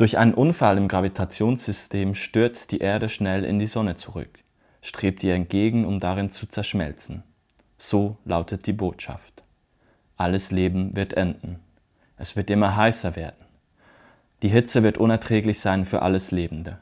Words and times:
Durch 0.00 0.16
einen 0.16 0.32
Unfall 0.32 0.78
im 0.78 0.88
Gravitationssystem 0.88 2.14
stürzt 2.14 2.72
die 2.72 2.78
Erde 2.78 3.10
schnell 3.10 3.44
in 3.44 3.58
die 3.58 3.66
Sonne 3.66 3.96
zurück, 3.96 4.38
strebt 4.80 5.22
ihr 5.22 5.34
entgegen, 5.34 5.84
um 5.84 6.00
darin 6.00 6.30
zu 6.30 6.46
zerschmelzen. 6.46 7.22
So 7.76 8.16
lautet 8.24 8.66
die 8.66 8.72
Botschaft. 8.72 9.42
Alles 10.16 10.52
Leben 10.52 10.96
wird 10.96 11.12
enden. 11.12 11.60
Es 12.16 12.34
wird 12.34 12.48
immer 12.48 12.76
heißer 12.76 13.14
werden. 13.14 13.44
Die 14.40 14.48
Hitze 14.48 14.82
wird 14.82 14.96
unerträglich 14.96 15.60
sein 15.60 15.84
für 15.84 16.00
alles 16.00 16.30
Lebende. 16.30 16.78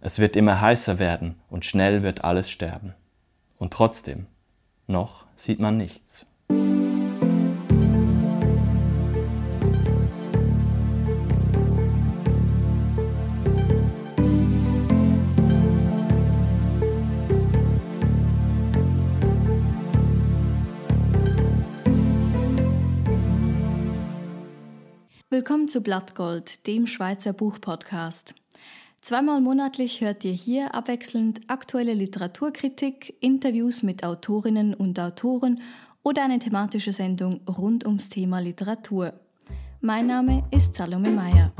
Es 0.00 0.18
wird 0.18 0.34
immer 0.34 0.58
heißer 0.58 0.98
werden 0.98 1.34
und 1.50 1.66
schnell 1.66 2.02
wird 2.02 2.24
alles 2.24 2.50
sterben. 2.50 2.94
Und 3.58 3.74
trotzdem, 3.74 4.28
noch 4.86 5.26
sieht 5.36 5.60
man 5.60 5.76
nichts. 5.76 6.24
Willkommen 25.36 25.68
zu 25.68 25.82
Blattgold, 25.82 26.66
dem 26.66 26.86
Schweizer 26.86 27.34
Buchpodcast. 27.34 28.34
Zweimal 29.02 29.42
monatlich 29.42 30.00
hört 30.00 30.24
ihr 30.24 30.32
hier 30.32 30.74
abwechselnd 30.74 31.42
aktuelle 31.48 31.92
Literaturkritik, 31.92 33.14
Interviews 33.20 33.82
mit 33.82 34.02
Autorinnen 34.02 34.72
und 34.72 34.98
Autoren 34.98 35.60
oder 36.02 36.24
eine 36.24 36.38
thematische 36.38 36.94
Sendung 36.94 37.42
rund 37.46 37.84
ums 37.84 38.08
Thema 38.08 38.38
Literatur. 38.38 39.12
Mein 39.82 40.06
Name 40.06 40.42
ist 40.50 40.74
Salome 40.74 41.10
Meyer. 41.10 41.52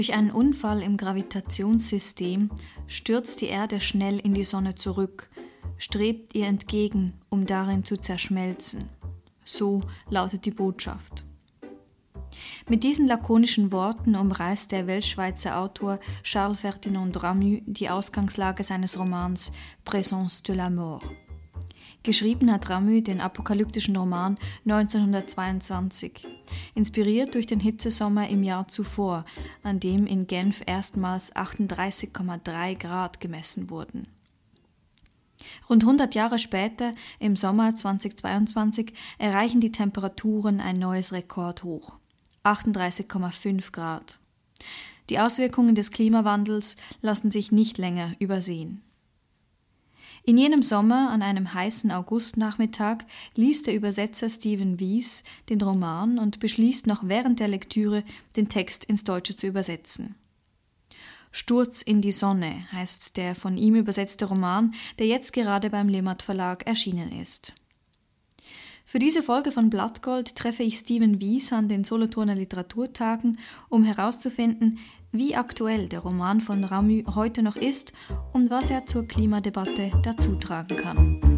Durch 0.00 0.14
einen 0.14 0.30
Unfall 0.30 0.80
im 0.80 0.96
Gravitationssystem 0.96 2.48
stürzt 2.86 3.42
die 3.42 3.48
Erde 3.48 3.80
schnell 3.80 4.18
in 4.18 4.32
die 4.32 4.44
Sonne 4.44 4.74
zurück, 4.74 5.28
strebt 5.76 6.34
ihr 6.34 6.46
entgegen, 6.46 7.20
um 7.28 7.44
darin 7.44 7.84
zu 7.84 7.98
zerschmelzen. 7.98 8.88
So 9.44 9.82
lautet 10.08 10.46
die 10.46 10.52
Botschaft. 10.52 11.24
Mit 12.66 12.82
diesen 12.82 13.08
lakonischen 13.08 13.72
Worten 13.72 14.16
umreißt 14.16 14.72
der 14.72 14.86
Weltschweizer 14.86 15.58
Autor 15.58 16.00
Charles 16.22 16.60
Ferdinand 16.60 17.22
Ramu 17.22 17.60
die 17.66 17.90
Ausgangslage 17.90 18.62
seines 18.62 18.98
Romans 18.98 19.52
Présence 19.84 20.42
de 20.42 20.54
la 20.54 20.70
Mort. 20.70 21.04
Geschrieben 22.02 22.50
hat 22.50 22.70
Ramu 22.70 23.02
den 23.02 23.20
apokalyptischen 23.20 23.94
Roman 23.94 24.38
1922, 24.64 26.26
inspiriert 26.74 27.34
durch 27.34 27.46
den 27.46 27.60
Hitzesommer 27.60 28.28
im 28.28 28.42
Jahr 28.42 28.68
zuvor, 28.68 29.26
an 29.62 29.80
dem 29.80 30.06
in 30.06 30.26
Genf 30.26 30.62
erstmals 30.64 31.34
38,3 31.36 32.78
Grad 32.78 33.20
gemessen 33.20 33.68
wurden. 33.68 34.06
Rund 35.68 35.82
100 35.82 36.14
Jahre 36.14 36.38
später, 36.38 36.94
im 37.18 37.36
Sommer 37.36 37.76
2022, 37.76 38.94
erreichen 39.18 39.60
die 39.60 39.72
Temperaturen 39.72 40.60
ein 40.60 40.78
neues 40.78 41.12
Rekordhoch 41.12 41.96
38,5 42.44 43.72
Grad. 43.72 44.18
Die 45.10 45.18
Auswirkungen 45.18 45.74
des 45.74 45.90
Klimawandels 45.90 46.76
lassen 47.02 47.30
sich 47.30 47.52
nicht 47.52 47.76
länger 47.78 48.14
übersehen. 48.18 48.82
In 50.30 50.38
jenem 50.38 50.62
Sommer, 50.62 51.10
an 51.10 51.22
einem 51.22 51.54
heißen 51.54 51.90
Augustnachmittag, 51.90 52.98
liest 53.34 53.66
der 53.66 53.74
Übersetzer 53.74 54.28
Stephen 54.28 54.78
Wies 54.78 55.24
den 55.48 55.60
Roman 55.60 56.20
und 56.20 56.38
beschließt 56.38 56.86
noch 56.86 57.02
während 57.02 57.40
der 57.40 57.48
Lektüre, 57.48 58.04
den 58.36 58.48
Text 58.48 58.84
ins 58.84 59.02
Deutsche 59.02 59.34
zu 59.34 59.48
übersetzen. 59.48 60.14
Sturz 61.32 61.82
in 61.82 62.00
die 62.00 62.12
Sonne 62.12 62.64
heißt 62.70 63.16
der 63.16 63.34
von 63.34 63.56
ihm 63.56 63.74
übersetzte 63.74 64.26
Roman, 64.26 64.72
der 65.00 65.08
jetzt 65.08 65.32
gerade 65.32 65.68
beim 65.68 65.88
Lemmat 65.88 66.22
Verlag 66.22 66.64
erschienen 66.64 67.10
ist. 67.10 67.52
Für 68.86 69.00
diese 69.00 69.24
Folge 69.24 69.50
von 69.50 69.68
Blattgold 69.68 70.36
treffe 70.36 70.62
ich 70.62 70.78
Stephen 70.78 71.20
Wies 71.20 71.52
an 71.52 71.68
den 71.68 71.82
Solothurner 71.82 72.36
Literaturtagen, 72.36 73.36
um 73.68 73.82
herauszufinden, 73.82 74.78
wie 75.12 75.34
aktuell 75.34 75.88
der 75.88 76.00
Roman 76.00 76.40
von 76.40 76.64
Ramu 76.64 77.02
heute 77.14 77.42
noch 77.42 77.56
ist 77.56 77.92
und 78.32 78.50
was 78.50 78.70
er 78.70 78.86
zur 78.86 79.06
Klimadebatte 79.06 79.90
dazu 80.02 80.36
tragen 80.36 80.76
kann. 80.76 81.29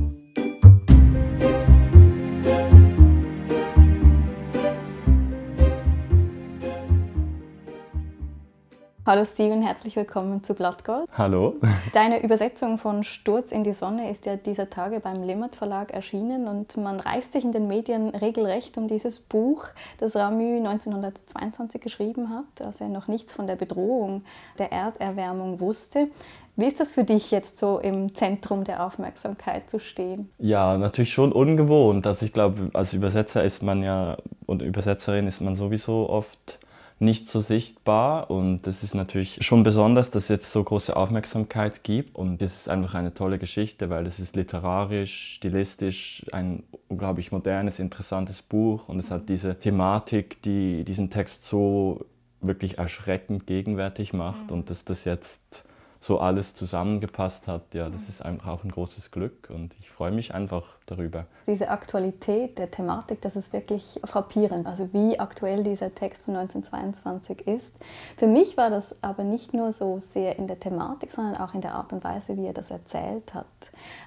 Hallo 9.04 9.24
Steven, 9.24 9.62
herzlich 9.62 9.96
willkommen 9.96 10.44
zu 10.44 10.54
Blattgold. 10.54 11.08
Hallo. 11.18 11.56
Deine 11.92 12.22
Übersetzung 12.22 12.78
von 12.78 13.02
Sturz 13.02 13.50
in 13.50 13.64
die 13.64 13.72
Sonne 13.72 14.08
ist 14.08 14.26
ja 14.26 14.36
dieser 14.36 14.70
Tage 14.70 15.00
beim 15.00 15.24
Lemert 15.24 15.56
Verlag 15.56 15.90
erschienen 15.90 16.46
und 16.46 16.76
man 16.76 17.00
reißt 17.00 17.32
sich 17.32 17.42
in 17.42 17.50
den 17.50 17.66
Medien 17.66 18.10
regelrecht 18.10 18.78
um 18.78 18.86
dieses 18.86 19.18
Buch, 19.18 19.64
das 19.98 20.14
Ramu 20.14 20.58
1922 20.58 21.80
geschrieben 21.80 22.30
hat, 22.30 22.64
als 22.64 22.80
er 22.80 22.86
noch 22.86 23.08
nichts 23.08 23.34
von 23.34 23.48
der 23.48 23.56
Bedrohung 23.56 24.22
der 24.60 24.70
Erderwärmung 24.70 25.58
wusste. 25.58 26.06
Wie 26.54 26.66
ist 26.66 26.78
das 26.78 26.92
für 26.92 27.02
dich 27.02 27.32
jetzt 27.32 27.58
so 27.58 27.80
im 27.80 28.14
Zentrum 28.14 28.62
der 28.62 28.86
Aufmerksamkeit 28.86 29.69
zu 29.69 29.80
stehen? 29.80 30.30
Ja, 30.38 30.78
natürlich 30.78 31.12
schon 31.12 31.32
ungewohnt. 31.32 32.06
Also 32.06 32.24
ich 32.24 32.32
glaube, 32.32 32.70
als 32.72 32.92
Übersetzer 32.92 33.42
ist 33.42 33.64
man 33.64 33.82
ja 33.82 34.16
und 34.46 34.62
Übersetzerin 34.62 35.26
ist 35.26 35.40
man 35.40 35.56
sowieso 35.56 36.08
oft 36.08 36.60
nicht 36.98 37.28
so 37.28 37.41
sichtbar. 37.41 38.30
Und 38.30 38.66
das 38.66 38.82
ist 38.82 38.94
natürlich 38.94 39.38
schon 39.44 39.62
besonders, 39.62 40.10
dass 40.10 40.25
es 40.25 40.28
jetzt 40.28 40.53
so 40.53 40.62
große 40.62 40.97
Aufmerksamkeit 40.97 41.84
gibt. 41.84 42.16
Und 42.16 42.42
das 42.42 42.56
ist 42.56 42.69
einfach 42.69 42.94
eine 42.94 43.14
tolle 43.14 43.38
Geschichte, 43.38 43.91
weil 43.91 44.06
es 44.06 44.19
ist 44.19 44.36
literarisch, 44.36 45.34
stilistisch 45.34 46.25
ein 46.32 46.62
unglaublich 46.88 47.32
modernes, 47.32 47.78
interessantes 47.78 48.42
Buch. 48.42 48.88
Und 48.88 48.98
es 48.98 49.10
hat 49.10 49.28
diese 49.28 49.58
Thematik, 49.58 50.42
die 50.42 50.84
diesen 50.84 51.10
Text 51.10 51.44
so 51.47 52.06
wirklich 52.41 52.78
erschreckend 52.78 53.47
gegenwärtig 53.47 54.12
macht 54.12 54.50
mhm. 54.50 54.58
und 54.58 54.70
dass 54.70 54.84
das 54.84 55.04
jetzt 55.04 55.64
so 56.00 56.19
alles 56.19 56.54
zusammengepasst 56.54 57.47
hat, 57.47 57.75
ja, 57.75 57.88
das 57.88 58.08
ist 58.08 58.22
einfach 58.22 58.48
auch 58.48 58.64
ein 58.64 58.72
großes 58.72 59.12
Glück. 59.12 59.50
Und 59.54 59.76
ich 59.78 59.88
freue 59.88 60.10
mich 60.10 60.34
einfach 60.34 60.78
darüber. 60.92 61.26
Diese 61.47 61.70
Aktualität 61.70 62.58
der 62.58 62.70
Thematik, 62.70 63.20
das 63.20 63.36
ist 63.36 63.53
wirklich 63.53 64.00
frappierend, 64.04 64.66
also 64.66 64.92
wie 64.92 65.19
aktuell 65.19 65.64
dieser 65.64 65.94
Text 65.94 66.25
von 66.25 66.36
1922 66.36 67.47
ist. 67.47 67.75
Für 68.16 68.26
mich 68.26 68.56
war 68.56 68.70
das 68.70 68.97
aber 69.02 69.25
nicht 69.25 69.54
nur 69.54 69.72
so 69.72 69.98
sehr 69.98 70.38
in 70.38 70.47
der 70.47 70.60
Thematik, 70.60 71.12
sondern 71.12 71.36
auch 71.36 71.54
in 71.54 71.60
der 71.60 71.75
Art 71.75 71.92
und 71.92 72.04
Weise, 72.04 72.36
wie 72.36 72.47
er 72.47 72.52
das 72.52 72.70
erzählt 72.70 73.34
hat. 73.34 73.47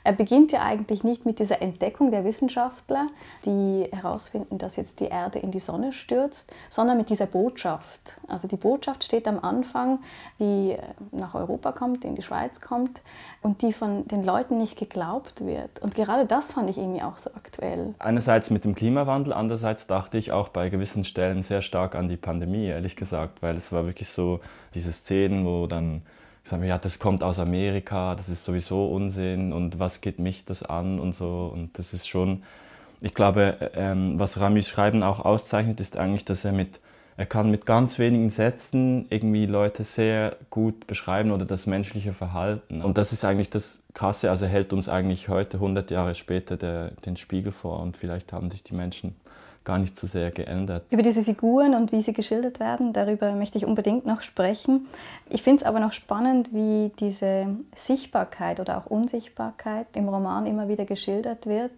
Er 0.04 0.14
beginnt 0.14 0.52
ja 0.52 0.62
eigentlich 0.62 1.04
nicht 1.04 1.26
mit 1.26 1.40
dieser 1.40 1.62
Entdeckung 1.62 2.12
der 2.12 2.24
Wissenschaftler, 2.24 3.08
die 3.46 3.90
herausfinden, 3.92 4.58
dass 4.58 4.76
jetzt 4.76 5.00
die 5.00 5.08
Erde 5.08 5.40
in 5.40 5.52
die 5.52 5.60
Sonne 5.60 5.92
stürzt, 5.92 6.54
sondern 6.70 6.98
mit 6.98 7.10
dieser 7.10 7.26
Botschaft. 7.26 8.16
Also 8.28 8.48
die 8.48 8.56
Botschaft 8.56 9.04
steht 9.04 9.28
am 9.28 9.40
Anfang, 9.40 10.00
die 10.40 10.78
nach 11.12 11.36
Europa 11.36 11.72
kommt, 11.72 12.06
in 12.06 12.16
die 12.16 12.22
Schweiz 12.22 12.62
kommt 12.62 13.02
und 13.46 13.62
die 13.62 13.74
von 13.74 14.08
den 14.08 14.24
Leuten 14.24 14.58
nicht 14.58 14.76
geglaubt 14.76 15.46
wird. 15.46 15.80
Und 15.80 15.94
gerade 15.94 16.26
das 16.26 16.54
fand 16.54 16.68
ich 16.72 16.80
irgendwie 16.80 17.04
auch 17.04 17.20
so 17.20 17.30
aktuell. 17.36 17.94
Einerseits 18.00 18.50
mit 18.50 18.66
dem 18.66 18.74
Klimawandel, 18.74 19.34
andererseits 19.34 19.86
dachte 19.86 20.18
ich 20.18 20.32
auch 20.32 20.50
bei 20.50 20.70
gewissen 20.70 21.04
Stellen 21.04 21.44
sehr 21.44 21.62
stark 21.62 21.94
an 21.94 22.08
die 22.08 22.18
Pandemie, 22.18 22.66
ehrlich 22.66 22.96
gesagt, 22.96 23.44
weil 23.44 23.56
es 23.56 23.72
war 23.72 23.86
wirklich 23.86 24.10
so 24.10 24.40
diese 24.74 24.92
Szenen, 24.92 25.46
wo 25.46 25.68
dann 25.68 26.02
gesagt 26.44 26.64
ja, 26.64 26.80
das 26.80 26.98
kommt 26.98 27.24
aus 27.24 27.38
Amerika, 27.38 28.16
das 28.16 28.30
ist 28.30 28.44
sowieso 28.44 28.88
Unsinn 28.88 29.54
und 29.54 29.78
was 29.78 30.02
geht 30.02 30.18
mich 30.18 30.46
das 30.46 30.64
an 30.64 31.00
und 31.00 31.14
so. 31.14 31.52
Und 31.54 31.78
das 31.78 31.94
ist 31.94 32.08
schon, 32.08 32.42
ich 33.00 33.14
glaube, 33.14 33.72
ähm, 33.76 34.18
was 34.18 34.40
Ramis 34.40 34.68
Schreiben 34.68 35.04
auch 35.04 35.20
auszeichnet, 35.20 35.80
ist 35.80 35.98
eigentlich, 35.98 36.26
dass 36.26 36.46
er 36.46 36.52
mit, 36.52 36.80
er 37.18 37.26
kann 37.26 37.50
mit 37.50 37.66
ganz 37.66 37.98
wenigen 37.98 38.30
Sätzen 38.30 39.06
irgendwie 39.10 39.46
Leute 39.46 39.84
sehr 39.84 40.36
gut 40.50 40.86
beschreiben 40.86 41.32
oder 41.32 41.46
das 41.46 41.66
menschliche 41.66 42.12
Verhalten. 42.12 42.82
Und 42.82 42.98
das 42.98 43.14
ist 43.14 43.24
eigentlich 43.24 43.50
das 43.50 43.84
Krasse, 43.94 44.30
also 44.30 44.46
hält 44.46 44.74
uns 44.74 44.90
eigentlich 44.90 45.30
heute, 45.30 45.58
100 45.58 45.92
Jahre 45.92 46.14
später, 46.14 46.58
der, 46.58 46.92
den 47.06 47.16
Spiegel 47.16 47.54
vor 47.54 47.80
und 47.80 47.96
vielleicht 47.96 48.34
haben 48.34 48.50
sich 48.50 48.64
die 48.64 48.76
Menschen 48.76 49.16
gar 49.66 49.80
nicht 49.80 49.98
so 49.98 50.08
sehr 50.08 50.32
geändert. 50.32 50.86
Über 50.92 51.02
diese 51.02 51.24
Figuren 51.24 51.74
und 51.74 51.92
wie 51.92 52.02
sie 52.02 52.14
geschildert 52.14 52.60
werden, 52.60 52.94
darüber 52.94 53.34
möchte 53.34 53.58
ich 53.58 53.66
unbedingt 53.66 54.06
noch 54.06 54.22
sprechen. 54.22 54.88
Ich 55.30 55.42
finde 55.42 55.62
es 55.62 55.68
aber 55.68 55.80
noch 55.80 55.92
spannend, 55.92 56.54
wie 56.54 56.92
diese 57.00 57.48
Sichtbarkeit 57.76 58.60
oder 58.60 58.78
auch 58.78 58.86
Unsichtbarkeit 58.86 59.88
im 59.96 60.08
Roman 60.08 60.46
immer 60.46 60.70
wieder 60.70 60.86
geschildert 60.86 61.48
wird. 61.48 61.72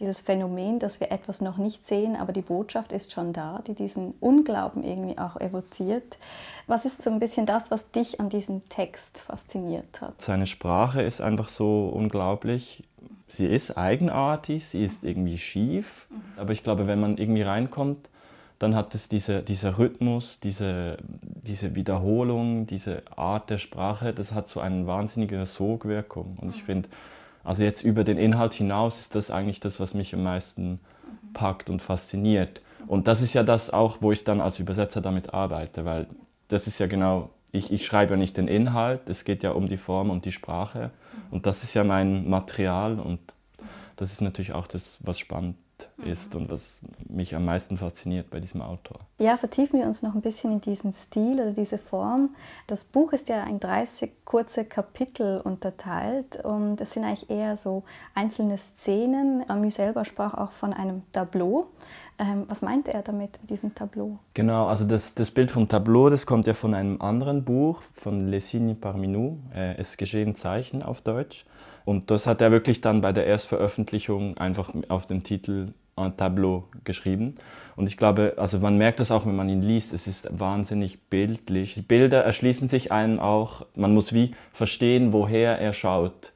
Dieses 0.00 0.20
Phänomen, 0.20 0.80
dass 0.80 1.00
wir 1.00 1.12
etwas 1.12 1.40
noch 1.40 1.56
nicht 1.56 1.86
sehen, 1.86 2.16
aber 2.16 2.32
die 2.32 2.42
Botschaft 2.42 2.92
ist 2.92 3.12
schon 3.12 3.32
da, 3.32 3.62
die 3.66 3.74
diesen 3.74 4.14
Unglauben 4.20 4.82
irgendwie 4.82 5.16
auch 5.16 5.40
evoziert. 5.40 6.18
Was 6.66 6.84
ist 6.84 7.02
so 7.02 7.10
ein 7.10 7.20
bisschen 7.20 7.46
das, 7.46 7.70
was 7.70 7.90
dich 7.92 8.20
an 8.20 8.28
diesem 8.28 8.68
Text 8.68 9.20
fasziniert 9.20 10.00
hat? 10.00 10.20
Seine 10.20 10.46
Sprache 10.46 11.00
ist 11.00 11.20
einfach 11.20 11.48
so 11.48 11.88
unglaublich 11.94 12.84
sie 13.28 13.46
ist 13.46 13.76
eigenartig, 13.76 14.64
sie 14.64 14.82
ist 14.82 15.04
irgendwie 15.04 15.38
schief. 15.38 16.06
Aber 16.38 16.52
ich 16.52 16.62
glaube, 16.62 16.86
wenn 16.86 17.00
man 17.00 17.16
irgendwie 17.16 17.42
reinkommt, 17.42 18.10
dann 18.58 18.74
hat 18.74 18.94
es 18.94 19.08
diese, 19.08 19.42
dieser 19.42 19.78
Rhythmus, 19.78 20.40
diese, 20.40 20.96
diese 21.02 21.76
Wiederholung, 21.76 22.66
diese 22.66 23.02
Art 23.16 23.50
der 23.50 23.58
Sprache, 23.58 24.12
das 24.12 24.34
hat 24.34 24.48
so 24.48 24.60
eine 24.60 24.86
wahnsinnige 24.86 25.44
Sogwirkung. 25.46 26.38
Und 26.40 26.50
ich 26.50 26.62
mhm. 26.62 26.66
finde, 26.66 26.88
also 27.44 27.62
jetzt 27.62 27.82
über 27.82 28.02
den 28.02 28.18
Inhalt 28.18 28.54
hinaus 28.54 28.98
ist 28.98 29.14
das 29.14 29.30
eigentlich 29.30 29.60
das, 29.60 29.78
was 29.78 29.94
mich 29.94 30.14
am 30.14 30.24
meisten 30.24 30.70
mhm. 30.70 31.32
packt 31.34 31.70
und 31.70 31.82
fasziniert. 31.82 32.60
Und 32.88 33.06
das 33.06 33.22
ist 33.22 33.34
ja 33.34 33.44
das 33.44 33.70
auch, 33.70 33.98
wo 34.00 34.10
ich 34.10 34.24
dann 34.24 34.40
als 34.40 34.58
Übersetzer 34.58 35.00
damit 35.00 35.34
arbeite, 35.34 35.84
weil 35.84 36.08
das 36.48 36.66
ist 36.66 36.80
ja 36.80 36.86
genau 36.86 37.30
ich, 37.52 37.72
ich 37.72 37.86
schreibe 37.86 38.12
ja 38.12 38.16
nicht 38.16 38.36
den 38.36 38.48
Inhalt, 38.48 39.08
es 39.08 39.24
geht 39.24 39.42
ja 39.42 39.52
um 39.52 39.68
die 39.68 39.76
Form 39.76 40.10
und 40.10 40.24
die 40.24 40.32
Sprache. 40.32 40.90
Und 41.30 41.46
das 41.46 41.62
ist 41.64 41.74
ja 41.74 41.84
mein 41.84 42.28
Material 42.28 42.98
und 42.98 43.20
das 43.96 44.12
ist 44.12 44.20
natürlich 44.20 44.52
auch 44.52 44.66
das, 44.66 44.98
was 45.02 45.18
spannend 45.18 45.56
ist 46.04 46.34
und 46.34 46.50
was 46.50 46.80
mich 47.08 47.34
am 47.34 47.44
meisten 47.44 47.76
fasziniert 47.76 48.30
bei 48.30 48.40
diesem 48.40 48.62
Autor. 48.62 49.00
Ja, 49.18 49.36
vertiefen 49.36 49.80
wir 49.80 49.86
uns 49.86 50.02
noch 50.02 50.14
ein 50.14 50.20
bisschen 50.20 50.52
in 50.52 50.60
diesen 50.60 50.92
Stil 50.92 51.34
oder 51.34 51.52
diese 51.52 51.78
Form. 51.78 52.34
Das 52.66 52.84
Buch 52.84 53.12
ist 53.12 53.28
ja 53.28 53.42
in 53.44 53.60
30 53.60 54.24
kurze 54.24 54.64
Kapitel 54.64 55.40
unterteilt 55.40 56.44
und 56.44 56.80
es 56.80 56.92
sind 56.92 57.04
eigentlich 57.04 57.30
eher 57.30 57.56
so 57.56 57.82
einzelne 58.14 58.58
Szenen. 58.58 59.48
Ami 59.48 59.70
selber 59.70 60.04
sprach 60.04 60.34
auch 60.34 60.52
von 60.52 60.72
einem 60.72 61.02
Tableau. 61.12 61.68
Ähm, 62.20 62.44
was 62.48 62.62
meinte 62.62 62.92
er 62.92 63.02
damit, 63.02 63.38
mit 63.40 63.50
diesem 63.50 63.74
Tableau? 63.74 64.18
Genau, 64.34 64.66
also 64.66 64.84
das, 64.84 65.14
das 65.14 65.30
Bild 65.30 65.52
vom 65.52 65.68
Tableau, 65.68 66.10
das 66.10 66.26
kommt 66.26 66.48
ja 66.48 66.54
von 66.54 66.74
einem 66.74 67.00
anderen 67.00 67.44
Buch, 67.44 67.82
von 67.94 68.26
Les 68.28 68.50
Signes 68.50 68.76
parmi 68.80 69.06
nous, 69.06 69.38
äh, 69.54 69.76
Es 69.76 69.96
geschehen 69.96 70.34
Zeichen 70.34 70.82
auf 70.82 71.00
Deutsch. 71.00 71.44
Und 71.84 72.10
das 72.10 72.26
hat 72.26 72.40
er 72.40 72.50
wirklich 72.50 72.80
dann 72.80 73.00
bei 73.00 73.12
der 73.12 73.26
Erstveröffentlichung 73.26 74.36
einfach 74.36 74.72
auf 74.88 75.06
dem 75.06 75.22
Titel 75.22 75.66
ein 75.94 76.16
Tableau 76.16 76.64
geschrieben. 76.84 77.36
Und 77.76 77.88
ich 77.88 77.96
glaube, 77.96 78.34
also 78.36 78.58
man 78.58 78.78
merkt 78.78 79.00
das 79.00 79.10
auch, 79.10 79.26
wenn 79.26 79.36
man 79.36 79.48
ihn 79.48 79.62
liest, 79.62 79.92
es 79.92 80.06
ist 80.06 80.28
wahnsinnig 80.30 81.00
bildlich. 81.08 81.86
Bilder 81.86 82.22
erschließen 82.24 82.68
sich 82.68 82.92
einem 82.92 83.20
auch, 83.20 83.66
man 83.74 83.94
muss 83.94 84.12
wie 84.12 84.34
verstehen, 84.52 85.12
woher 85.12 85.58
er 85.58 85.72
schaut. 85.72 86.32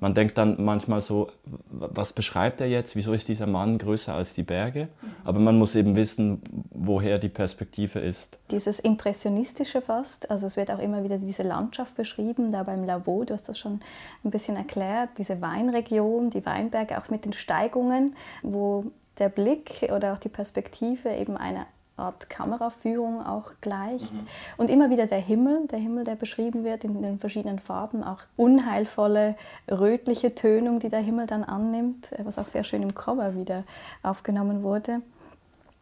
Man 0.00 0.14
denkt 0.14 0.38
dann 0.38 0.62
manchmal 0.62 1.00
so, 1.00 1.30
was 1.70 2.12
beschreibt 2.12 2.60
er 2.60 2.66
jetzt? 2.66 2.96
Wieso 2.96 3.12
ist 3.12 3.28
dieser 3.28 3.46
Mann 3.46 3.78
größer 3.78 4.14
als 4.14 4.34
die 4.34 4.42
Berge? 4.42 4.88
Aber 5.24 5.38
man 5.38 5.58
muss 5.58 5.74
eben 5.74 5.96
wissen, 5.96 6.42
woher 6.70 7.18
die 7.18 7.28
Perspektive 7.28 8.00
ist. 8.00 8.38
Dieses 8.50 8.78
Impressionistische 8.78 9.80
fast, 9.80 10.30
also 10.30 10.46
es 10.46 10.56
wird 10.56 10.70
auch 10.70 10.78
immer 10.78 11.02
wieder 11.04 11.18
diese 11.18 11.42
Landschaft 11.42 11.94
beschrieben, 11.94 12.52
da 12.52 12.62
beim 12.62 12.84
Lavaux, 12.84 13.26
du 13.26 13.34
hast 13.34 13.48
das 13.48 13.58
schon 13.58 13.80
ein 14.24 14.30
bisschen 14.30 14.56
erklärt, 14.56 15.10
diese 15.18 15.40
Weinregion, 15.40 16.30
die 16.30 16.44
Weinberge 16.44 16.98
auch 16.98 17.08
mit 17.08 17.24
den 17.24 17.32
Steigungen, 17.32 18.16
wo 18.42 18.84
der 19.18 19.28
Blick 19.28 19.88
oder 19.94 20.12
auch 20.12 20.18
die 20.18 20.28
Perspektive 20.28 21.10
eben 21.10 21.36
eine 21.36 21.66
Art 21.96 22.28
Kameraführung 22.28 23.24
auch 23.24 23.52
gleicht. 23.60 24.12
Mhm. 24.12 24.26
Und 24.56 24.70
immer 24.70 24.90
wieder 24.90 25.06
der 25.06 25.18
Himmel, 25.18 25.66
der 25.68 25.78
Himmel, 25.78 26.04
der 26.04 26.14
beschrieben 26.14 26.64
wird 26.64 26.84
in 26.84 27.02
den 27.02 27.18
verschiedenen 27.18 27.58
Farben, 27.58 28.04
auch 28.04 28.20
unheilvolle 28.36 29.36
rötliche 29.70 30.34
Tönung, 30.34 30.78
die 30.78 30.88
der 30.88 31.00
Himmel 31.00 31.26
dann 31.26 31.44
annimmt, 31.44 32.08
was 32.18 32.38
auch 32.38 32.48
sehr 32.48 32.64
schön 32.64 32.82
im 32.82 32.94
Cover 32.94 33.34
wieder 33.34 33.64
aufgenommen 34.02 34.62
wurde. 34.62 35.00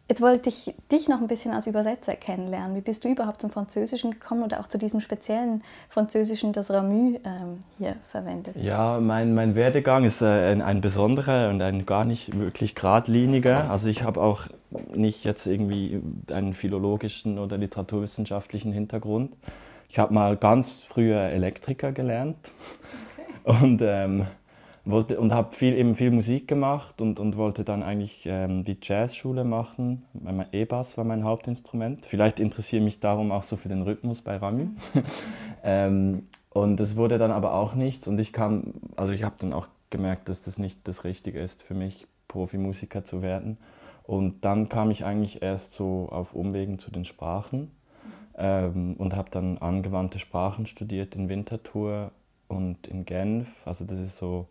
Jetzt 0.07 0.21
wollte 0.21 0.49
ich 0.49 0.75
dich 0.91 1.09
noch 1.09 1.19
ein 1.19 1.25
bisschen 1.25 1.51
als 1.51 1.65
Übersetzer 1.65 2.15
kennenlernen. 2.15 2.75
Wie 2.75 2.81
bist 2.81 3.03
du 3.03 3.09
überhaupt 3.09 3.41
zum 3.41 3.49
Französischen 3.49 4.11
gekommen 4.11 4.43
oder 4.43 4.59
auch 4.59 4.67
zu 4.67 4.77
diesem 4.77 5.01
speziellen 5.01 5.63
Französischen, 5.89 6.53
das 6.53 6.69
Ramu 6.69 7.19
ähm, 7.23 7.59
hier 7.79 7.95
verwendet? 8.11 8.55
Ja, 8.55 8.99
mein, 8.99 9.33
mein 9.33 9.55
Werdegang 9.55 10.03
ist 10.03 10.21
äh, 10.21 10.51
ein, 10.51 10.61
ein 10.61 10.79
besonderer 10.79 11.49
und 11.49 11.59
ein 11.59 11.87
gar 11.87 12.05
nicht 12.05 12.37
wirklich 12.37 12.75
geradliniger. 12.75 13.71
Also 13.71 13.89
ich 13.89 14.03
habe 14.03 14.21
auch 14.21 14.47
nicht 14.93 15.23
jetzt 15.23 15.47
irgendwie 15.47 15.99
einen 16.31 16.53
philologischen 16.53 17.39
oder 17.39 17.57
literaturwissenschaftlichen 17.57 18.71
Hintergrund. 18.73 19.35
Ich 19.89 19.97
habe 19.97 20.13
mal 20.13 20.37
ganz 20.37 20.81
früher 20.81 21.21
Elektriker 21.21 21.91
gelernt 21.91 22.51
okay. 23.45 23.63
und 23.63 23.81
ähm, 23.83 24.27
wollte 24.85 25.19
und 25.19 25.33
habe 25.33 25.53
viel 25.53 25.73
eben 25.73 25.95
viel 25.95 26.11
Musik 26.11 26.47
gemacht 26.47 27.01
und, 27.01 27.19
und 27.19 27.37
wollte 27.37 27.63
dann 27.63 27.83
eigentlich 27.83 28.25
ähm, 28.27 28.63
die 28.63 28.77
Jazzschule 28.81 29.43
machen. 29.43 30.05
Mein 30.13 30.45
E-Bass 30.51 30.97
war 30.97 31.03
mein 31.03 31.23
Hauptinstrument. 31.23 32.05
Vielleicht 32.05 32.39
interessiere 32.39 32.83
mich 32.83 32.99
darum 32.99 33.31
auch 33.31 33.43
so 33.43 33.57
für 33.57 33.69
den 33.69 33.81
Rhythmus 33.81 34.21
bei 34.21 34.37
Rami. 34.37 34.69
ähm, 35.63 36.23
und 36.51 36.79
es 36.79 36.95
wurde 36.95 37.17
dann 37.17 37.31
aber 37.31 37.53
auch 37.53 37.75
nichts 37.75 38.07
und 38.07 38.19
ich 38.19 38.31
kam, 38.31 38.75
also 38.95 39.11
ich 39.11 39.23
habe 39.23 39.35
dann 39.39 39.53
auch 39.53 39.67
gemerkt, 39.89 40.29
dass 40.29 40.43
das 40.43 40.59
nicht 40.59 40.87
das 40.87 41.03
Richtige 41.03 41.39
ist 41.39 41.63
für 41.63 41.73
mich, 41.73 42.07
Profimusiker 42.27 43.03
zu 43.03 43.21
werden. 43.21 43.57
Und 44.03 44.45
dann 44.45 44.69
kam 44.69 44.91
ich 44.91 45.03
eigentlich 45.03 45.41
erst 45.41 45.73
so 45.73 46.09
auf 46.11 46.33
Umwegen 46.33 46.77
zu 46.77 46.91
den 46.91 47.05
Sprachen 47.05 47.71
ähm, 48.37 48.95
und 48.97 49.15
habe 49.15 49.29
dann 49.31 49.57
angewandte 49.57 50.19
Sprachen 50.19 50.65
studiert 50.65 51.15
in 51.15 51.27
Winterthur 51.27 52.11
und 52.47 52.87
in 52.87 53.05
Genf. 53.05 53.65
Also 53.65 53.83
das 53.85 53.97
ist 53.97 54.17
so 54.17 54.47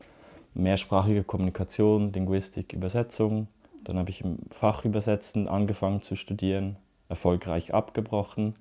mehrsprachige 0.55 1.25
Kommunikation, 1.25 2.12
Linguistik, 2.12 2.73
Übersetzung. 2.73 3.49
Dann 3.85 3.99
habe 3.99 4.11
ich 4.11 4.23
im 4.23 4.39
Fach 4.51 4.85
Übersetzen 4.85 5.49
angefangen 5.49 6.03
zu 6.03 6.17
studieren, 6.17 6.77
erfolgreich 7.09 7.75
abgebrochen. 7.75 8.55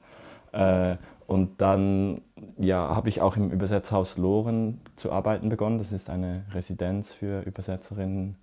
Äh, 0.51 0.98
und 1.28 1.62
dann 1.62 2.22
ja, 2.57 2.95
habe 2.95 3.10
ich 3.10 3.22
auch 3.22 3.38
im 3.38 3.50
Übersetzhaus 3.50 4.18
Loren 4.18 4.81
zu 4.95 5.12
arbeiten 5.12 5.50
begonnen. 5.50 5.78
Das 5.78 5.94
ist 5.94 6.10
eine 6.10 6.44
Residenz 6.54 7.13
für 7.13 7.42
Übersetzerinnen 7.42 8.36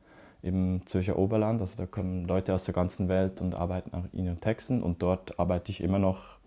im 0.43 0.83
Zürcher 0.87 1.19
Oberland. 1.19 1.61
Also 1.61 1.77
da 1.77 1.87
kommen 1.87 2.25
Leute 2.25 2.55
aus 2.55 2.65
der 2.65 2.75
ganzen 2.75 3.09
Welt 3.09 3.41
und 3.41 3.55
arbeiten 3.55 3.95
an 3.95 4.09
ihren 4.13 4.41
Texten. 4.41 4.83
Und 4.83 5.03
dort 5.03 5.39
arbeite 5.39 5.71
ich 5.71 5.83
immer 5.83 5.99
noch 5.99 6.41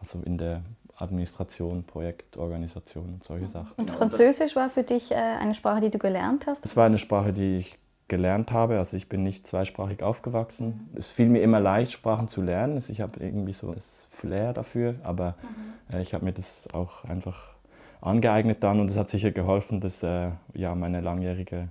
also 0.00 0.20
in 0.24 0.38
der 0.38 0.62
Administration, 0.98 1.84
Projektorganisation 1.84 3.14
und 3.14 3.24
solche 3.24 3.44
mhm. 3.44 3.50
Sachen. 3.50 3.72
Und 3.76 3.90
Französisch 3.90 4.56
war 4.56 4.68
für 4.68 4.82
dich 4.82 5.12
äh, 5.12 5.14
eine 5.14 5.54
Sprache, 5.54 5.80
die 5.80 5.90
du 5.90 5.98
gelernt 5.98 6.46
hast? 6.46 6.64
Es 6.64 6.76
war 6.76 6.86
eine 6.86 6.98
Sprache, 6.98 7.32
die 7.32 7.56
ich 7.58 7.78
gelernt 8.08 8.52
habe. 8.52 8.78
Also 8.78 8.96
ich 8.96 9.08
bin 9.08 9.22
nicht 9.22 9.46
zweisprachig 9.46 10.02
aufgewachsen. 10.02 10.88
Es 10.94 11.10
fiel 11.10 11.28
mir 11.28 11.42
immer 11.42 11.60
leicht, 11.60 11.92
Sprachen 11.92 12.26
zu 12.26 12.42
lernen. 12.42 12.74
Also 12.74 12.92
ich 12.92 13.00
habe 13.00 13.20
irgendwie 13.20 13.52
so 13.52 13.72
das 13.72 14.06
Flair 14.10 14.52
dafür, 14.52 14.96
aber 15.04 15.36
mhm. 15.42 15.94
äh, 15.94 16.02
ich 16.02 16.14
habe 16.14 16.24
mir 16.24 16.32
das 16.32 16.68
auch 16.72 17.04
einfach 17.04 17.54
angeeignet 18.00 18.62
dann 18.62 18.80
und 18.80 18.90
es 18.90 18.96
hat 18.96 19.08
sicher 19.08 19.30
geholfen, 19.30 19.80
dass 19.80 20.02
äh, 20.02 20.30
ja, 20.54 20.74
meine 20.74 21.00
langjährige 21.00 21.68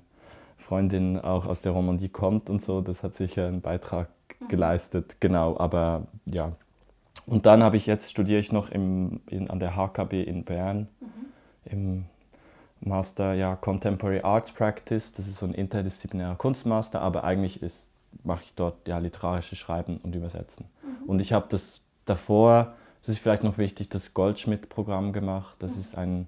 Freundin 0.58 1.20
auch 1.20 1.46
aus 1.46 1.62
der 1.62 1.72
Romandie 1.72 2.10
kommt 2.10 2.50
und 2.50 2.64
so. 2.64 2.82
Das 2.82 3.04
hat 3.04 3.16
sicher 3.16 3.48
einen 3.48 3.62
Beitrag 3.62 4.10
mhm. 4.40 4.48
geleistet, 4.48 5.18
genau. 5.20 5.58
Aber 5.58 6.08
ja, 6.26 6.54
und 7.28 7.46
dann 7.46 7.62
habe 7.62 7.76
ich 7.76 7.86
jetzt 7.86 8.10
studiere 8.10 8.40
ich 8.40 8.52
noch 8.54 8.70
im, 8.70 9.20
in, 9.30 9.50
an 9.50 9.60
der 9.60 9.76
HKB 9.76 10.24
in 10.24 10.46
Bern 10.46 10.88
mhm. 11.00 11.08
im 11.66 12.06
Master 12.80 13.34
ja, 13.34 13.56
Contemporary 13.58 14.22
Arts 14.22 14.54
Practice. 14.54 15.12
Das 15.12 15.28
ist 15.28 15.36
so 15.36 15.46
ein 15.46 15.54
interdisziplinärer 15.54 16.36
Kunstmaster, 16.36 17.02
aber 17.02 17.26
eigentlich 17.26 17.62
ist, 17.62 17.92
mache 18.24 18.44
ich 18.46 18.54
dort 18.54 18.88
ja, 18.88 18.98
literarisches 19.00 19.58
Schreiben 19.58 19.98
und 19.98 20.16
Übersetzen. 20.16 20.68
Mhm. 20.82 21.10
Und 21.10 21.22
ich 21.22 21.34
habe 21.34 21.48
das 21.50 21.82
davor, 22.06 22.76
das 23.02 23.10
ist 23.10 23.20
vielleicht 23.20 23.44
noch 23.44 23.58
wichtig, 23.58 23.90
das 23.90 24.14
Goldschmidt-Programm 24.14 25.12
gemacht. 25.12 25.58
Das 25.60 25.76
mhm. 25.76 25.80
ist 25.82 25.98
ein 25.98 26.28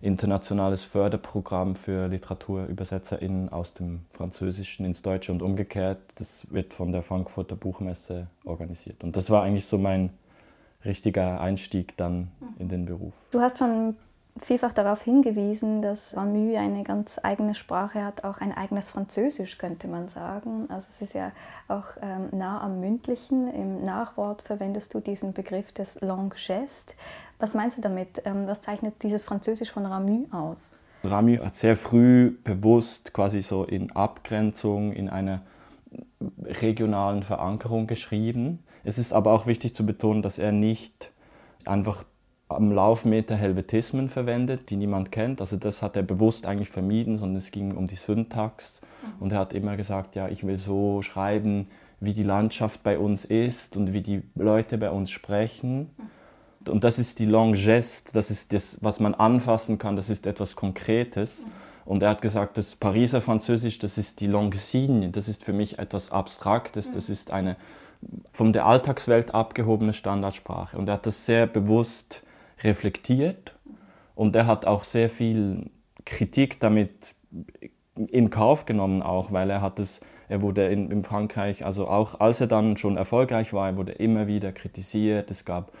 internationales 0.00 0.84
Förderprogramm 0.84 1.76
für 1.76 2.08
LiteraturübersetzerInnen 2.08 3.50
aus 3.50 3.72
dem 3.72 4.00
Französischen 4.10 4.84
ins 4.84 5.02
Deutsche 5.02 5.30
und 5.30 5.42
umgekehrt. 5.42 6.00
Das 6.16 6.50
wird 6.50 6.74
von 6.74 6.90
der 6.90 7.02
Frankfurter 7.02 7.54
Buchmesse 7.54 8.26
organisiert. 8.44 9.04
Und 9.04 9.14
das 9.14 9.30
war 9.30 9.44
eigentlich 9.44 9.66
so 9.66 9.78
mein 9.78 10.10
richtiger 10.84 11.40
Einstieg 11.40 11.96
dann 11.96 12.28
in 12.58 12.68
den 12.68 12.86
Beruf. 12.86 13.14
Du 13.30 13.40
hast 13.40 13.58
schon 13.58 13.96
vielfach 14.40 14.72
darauf 14.72 15.02
hingewiesen, 15.02 15.80
dass 15.82 16.16
Ramü 16.16 16.56
eine 16.56 16.82
ganz 16.82 17.20
eigene 17.22 17.54
Sprache 17.54 18.04
hat, 18.04 18.24
auch 18.24 18.38
ein 18.38 18.52
eigenes 18.52 18.90
Französisch 18.90 19.58
könnte 19.58 19.86
man 19.86 20.08
sagen. 20.08 20.66
Also 20.68 20.86
es 20.94 21.08
ist 21.08 21.14
ja 21.14 21.32
auch 21.68 21.84
ähm, 22.02 22.28
nah 22.32 22.60
am 22.60 22.80
Mündlichen. 22.80 23.52
Im 23.52 23.84
Nachwort 23.84 24.42
verwendest 24.42 24.94
du 24.94 25.00
diesen 25.00 25.32
Begriff 25.32 25.72
des 25.72 26.00
Langue 26.00 26.36
Geste. 26.36 26.94
Was 27.38 27.54
meinst 27.54 27.78
du 27.78 27.82
damit? 27.82 28.22
Ähm, 28.24 28.46
was 28.46 28.60
zeichnet 28.60 29.02
dieses 29.02 29.24
Französisch 29.24 29.70
von 29.70 29.86
Ramü 29.86 30.26
aus? 30.32 30.70
Ramü 31.04 31.38
hat 31.38 31.54
sehr 31.54 31.76
früh 31.76 32.30
bewusst 32.42 33.12
quasi 33.12 33.42
so 33.42 33.64
in 33.64 33.92
Abgrenzung, 33.92 34.92
in 34.92 35.08
einer 35.08 35.42
regionalen 36.42 37.22
Verankerung 37.22 37.86
geschrieben. 37.86 38.60
Es 38.84 38.98
ist 38.98 39.12
aber 39.12 39.32
auch 39.32 39.46
wichtig 39.46 39.74
zu 39.74 39.84
betonen, 39.86 40.22
dass 40.22 40.38
er 40.38 40.52
nicht 40.52 41.10
einfach 41.64 42.04
am 42.48 42.72
Laufmeter 42.72 43.36
Helvetismen 43.36 44.08
verwendet, 44.08 44.70
die 44.70 44.76
niemand 44.76 45.10
kennt. 45.10 45.40
Also 45.40 45.56
das 45.56 45.82
hat 45.82 45.96
er 45.96 46.02
bewusst 46.02 46.46
eigentlich 46.46 46.68
vermieden, 46.68 47.16
sondern 47.16 47.36
es 47.36 47.50
ging 47.50 47.74
um 47.74 47.86
die 47.86 47.96
Syntax. 47.96 48.80
Mhm. 48.80 49.22
Und 49.22 49.32
er 49.32 49.38
hat 49.38 49.52
immer 49.54 49.76
gesagt, 49.76 50.14
ja, 50.14 50.28
ich 50.28 50.46
will 50.46 50.58
so 50.58 51.02
schreiben, 51.02 51.68
wie 52.00 52.12
die 52.12 52.22
Landschaft 52.22 52.82
bei 52.82 52.98
uns 52.98 53.24
ist 53.24 53.76
und 53.76 53.92
wie 53.92 54.02
die 54.02 54.22
Leute 54.34 54.78
bei 54.78 54.90
uns 54.90 55.10
sprechen. 55.10 55.90
Mhm. 55.96 56.70
Und 56.72 56.84
das 56.84 56.98
ist 56.98 57.18
die 57.18 57.26
Langue 57.26 57.58
Geste, 57.58 58.12
das 58.12 58.30
ist 58.30 58.52
das, 58.52 58.78
was 58.82 59.00
man 59.00 59.14
anfassen 59.14 59.78
kann, 59.78 59.96
das 59.96 60.10
ist 60.10 60.26
etwas 60.26 60.56
Konkretes. 60.56 61.46
Mhm. 61.46 61.50
Und 61.86 62.02
er 62.02 62.10
hat 62.10 62.22
gesagt, 62.22 62.56
das 62.56 62.76
Pariser 62.76 63.20
Französisch, 63.20 63.78
das 63.78 63.98
ist 63.98 64.20
die 64.20 64.26
Langue 64.26 64.56
Signe, 64.56 65.10
das 65.10 65.28
ist 65.28 65.44
für 65.44 65.52
mich 65.52 65.78
etwas 65.78 66.10
Abstraktes, 66.10 66.90
das 66.90 67.10
ist 67.10 67.30
eine 67.30 67.56
von 68.32 68.52
der 68.52 68.66
Alltagswelt 68.66 69.34
abgehobene 69.34 69.92
Standardsprache. 69.92 70.76
Und 70.76 70.88
er 70.88 70.94
hat 70.94 71.06
das 71.06 71.26
sehr 71.26 71.46
bewusst 71.46 72.22
reflektiert 72.62 73.54
und 74.14 74.34
er 74.36 74.46
hat 74.46 74.66
auch 74.66 74.84
sehr 74.84 75.08
viel 75.08 75.70
Kritik 76.04 76.60
damit 76.60 77.14
in 77.94 78.30
Kauf 78.30 78.66
genommen, 78.66 79.02
auch 79.02 79.32
weil 79.32 79.50
er 79.50 79.60
hat 79.60 79.78
es, 79.78 80.00
er 80.28 80.42
wurde 80.42 80.66
in, 80.66 80.90
in 80.90 81.04
Frankreich, 81.04 81.64
also 81.64 81.88
auch 81.88 82.20
als 82.20 82.40
er 82.40 82.46
dann 82.46 82.76
schon 82.76 82.96
erfolgreich 82.96 83.52
war, 83.52 83.68
er 83.68 83.76
wurde 83.76 83.92
immer 83.92 84.26
wieder 84.26 84.52
kritisiert. 84.52 85.30
Es 85.30 85.44
gab 85.44 85.72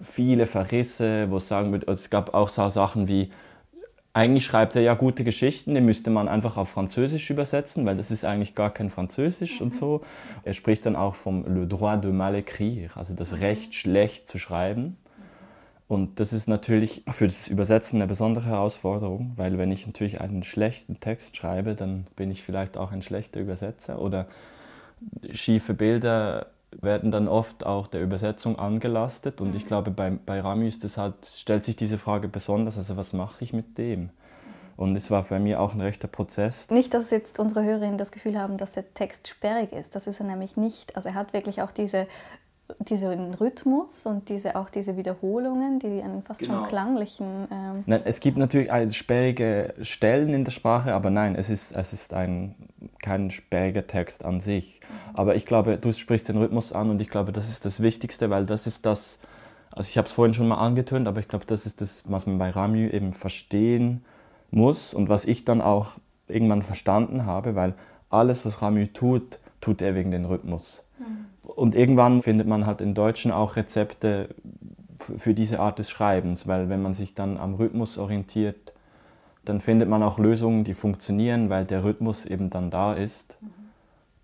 viele 0.00 0.46
Verrisse, 0.46 1.30
wo 1.30 1.36
es 1.36 1.48
sagen 1.48 1.72
würde, 1.72 1.90
es 1.92 2.10
gab 2.10 2.34
auch 2.34 2.48
so 2.48 2.68
Sachen 2.68 3.08
wie 3.08 3.30
eigentlich 4.14 4.44
schreibt 4.44 4.76
er 4.76 4.82
ja 4.82 4.94
gute 4.94 5.24
Geschichten, 5.24 5.74
die 5.74 5.80
müsste 5.80 6.08
man 6.08 6.28
einfach 6.28 6.56
auf 6.56 6.70
Französisch 6.70 7.28
übersetzen, 7.30 7.84
weil 7.84 7.96
das 7.96 8.12
ist 8.12 8.24
eigentlich 8.24 8.54
gar 8.54 8.72
kein 8.72 8.88
Französisch 8.88 9.60
und 9.60 9.74
so. 9.74 10.02
Er 10.44 10.54
spricht 10.54 10.86
dann 10.86 10.94
auch 10.94 11.16
vom 11.16 11.44
le 11.44 11.66
droit 11.66 12.04
de 12.04 12.12
mal 12.12 12.36
écrire, 12.36 12.96
also 12.96 13.12
das 13.12 13.40
Recht 13.40 13.74
schlecht 13.74 14.28
zu 14.28 14.38
schreiben. 14.38 14.96
Und 15.88 16.20
das 16.20 16.32
ist 16.32 16.48
natürlich 16.48 17.02
für 17.10 17.26
das 17.26 17.48
Übersetzen 17.48 18.00
eine 18.00 18.06
besondere 18.06 18.46
Herausforderung, 18.46 19.32
weil 19.34 19.58
wenn 19.58 19.72
ich 19.72 19.84
natürlich 19.84 20.20
einen 20.20 20.44
schlechten 20.44 21.00
Text 21.00 21.36
schreibe, 21.36 21.74
dann 21.74 22.06
bin 22.14 22.30
ich 22.30 22.42
vielleicht 22.42 22.76
auch 22.76 22.92
ein 22.92 23.02
schlechter 23.02 23.40
Übersetzer 23.40 24.00
oder 24.00 24.28
schiefe 25.32 25.74
Bilder 25.74 26.53
werden 26.80 27.10
dann 27.10 27.28
oft 27.28 27.66
auch 27.66 27.86
der 27.86 28.02
Übersetzung 28.02 28.58
angelastet. 28.58 29.40
Und 29.40 29.54
ich 29.54 29.64
mhm. 29.64 29.68
glaube, 29.68 29.90
bei, 29.90 30.10
bei 30.10 30.40
Rami 30.40 30.66
ist 30.66 30.84
das 30.84 30.98
halt, 30.98 31.24
stellt 31.24 31.64
sich 31.64 31.76
diese 31.76 31.98
Frage 31.98 32.28
besonders, 32.28 32.76
also 32.76 32.96
was 32.96 33.12
mache 33.12 33.42
ich 33.44 33.52
mit 33.52 33.78
dem? 33.78 34.10
Und 34.76 34.96
es 34.96 35.10
war 35.10 35.22
bei 35.22 35.38
mir 35.38 35.60
auch 35.60 35.74
ein 35.74 35.80
rechter 35.80 36.08
Prozess. 36.08 36.68
Nicht, 36.70 36.94
dass 36.94 37.10
jetzt 37.10 37.38
unsere 37.38 37.62
Hörerinnen 37.62 37.96
das 37.96 38.10
Gefühl 38.10 38.38
haben, 38.38 38.56
dass 38.56 38.72
der 38.72 38.92
Text 38.94 39.28
sperrig 39.28 39.72
ist. 39.72 39.94
Das 39.94 40.06
ist 40.06 40.18
er 40.20 40.26
nämlich 40.26 40.56
nicht. 40.56 40.96
Also 40.96 41.10
er 41.10 41.14
hat 41.14 41.32
wirklich 41.32 41.62
auch 41.62 41.70
diese 41.70 42.08
diesen 42.78 43.34
Rhythmus 43.34 44.06
und 44.06 44.28
diese, 44.28 44.56
auch 44.56 44.70
diese 44.70 44.96
Wiederholungen, 44.96 45.78
die 45.78 46.02
einen 46.02 46.22
fast 46.22 46.40
genau. 46.40 46.60
schon 46.60 46.68
klanglichen. 46.68 47.48
Ähm 47.50 47.84
nein, 47.86 48.02
es 48.04 48.20
gibt 48.20 48.38
natürlich 48.38 48.70
sperrige 48.96 49.74
Stellen 49.82 50.32
in 50.32 50.44
der 50.44 50.50
Sprache, 50.50 50.94
aber 50.94 51.10
nein, 51.10 51.34
es 51.36 51.50
ist, 51.50 51.72
es 51.72 51.92
ist 51.92 52.14
ein, 52.14 52.54
kein 53.02 53.30
sperriger 53.30 53.86
Text 53.86 54.24
an 54.24 54.40
sich. 54.40 54.80
Mhm. 54.80 55.16
Aber 55.16 55.34
ich 55.34 55.44
glaube, 55.44 55.76
du 55.76 55.92
sprichst 55.92 56.28
den 56.28 56.38
Rhythmus 56.38 56.72
an 56.72 56.90
und 56.90 57.00
ich 57.00 57.10
glaube, 57.10 57.32
das 57.32 57.48
ist 57.48 57.66
das 57.66 57.82
Wichtigste, 57.82 58.30
weil 58.30 58.46
das 58.46 58.66
ist 58.66 58.86
das, 58.86 59.18
also 59.70 59.88
ich 59.88 59.98
habe 59.98 60.06
es 60.06 60.12
vorhin 60.12 60.32
schon 60.32 60.48
mal 60.48 60.58
angetönt, 60.58 61.06
aber 61.06 61.20
ich 61.20 61.28
glaube, 61.28 61.44
das 61.44 61.66
ist 61.66 61.82
das, 61.82 62.04
was 62.10 62.26
man 62.26 62.38
bei 62.38 62.48
Ramü 62.48 62.88
eben 62.88 63.12
verstehen 63.12 64.04
muss 64.50 64.94
und 64.94 65.10
was 65.10 65.26
ich 65.26 65.44
dann 65.44 65.60
auch 65.60 65.92
irgendwann 66.28 66.62
verstanden 66.62 67.26
habe, 67.26 67.54
weil 67.54 67.74
alles, 68.08 68.46
was 68.46 68.62
Ramü 68.62 68.88
tut, 68.88 69.38
tut 69.60 69.82
er 69.82 69.94
wegen 69.94 70.10
den 70.10 70.24
Rhythmus. 70.24 70.84
Mhm. 70.98 71.26
Und 71.46 71.74
irgendwann 71.74 72.22
findet 72.22 72.46
man 72.46 72.66
halt 72.66 72.80
in 72.80 72.94
Deutschen 72.94 73.30
auch 73.32 73.56
Rezepte 73.56 74.28
für 74.98 75.34
diese 75.34 75.60
Art 75.60 75.78
des 75.78 75.90
Schreibens, 75.90 76.46
weil 76.46 76.68
wenn 76.68 76.82
man 76.82 76.94
sich 76.94 77.14
dann 77.14 77.36
am 77.36 77.54
Rhythmus 77.54 77.98
orientiert, 77.98 78.72
dann 79.44 79.60
findet 79.60 79.88
man 79.88 80.02
auch 80.02 80.18
Lösungen, 80.18 80.64
die 80.64 80.74
funktionieren, 80.74 81.50
weil 81.50 81.64
der 81.64 81.84
Rhythmus 81.84 82.26
eben 82.26 82.50
dann 82.50 82.70
da 82.70 82.94
ist. 82.94 83.38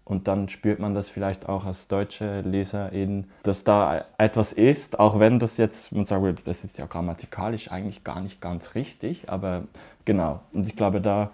Und 0.05 0.27
dann 0.27 0.49
spürt 0.49 0.81
man 0.81 0.93
das 0.93 1.09
vielleicht 1.09 1.49
auch 1.49 1.67
als 1.67 1.87
deutsche 1.87 2.41
Leserin, 2.41 3.27
dass 3.45 3.63
da 3.63 4.05
etwas 4.19 4.53
ist, 4.53 4.99
auch 4.99 5.21
wenn 5.21 5.39
das 5.39 5.57
jetzt, 5.57 5.93
man 5.93 6.05
sagt, 6.05 6.49
das 6.49 6.65
ist 6.65 6.79
ja 6.79 6.87
grammatikalisch 6.87 7.71
eigentlich 7.71 8.03
gar 8.03 8.21
nicht 8.21 8.41
ganz 8.41 8.75
richtig, 8.75 9.29
aber 9.31 9.65
genau. 10.05 10.41
Und 10.53 10.67
ich 10.67 10.75
glaube, 10.75 11.01
da 11.01 11.31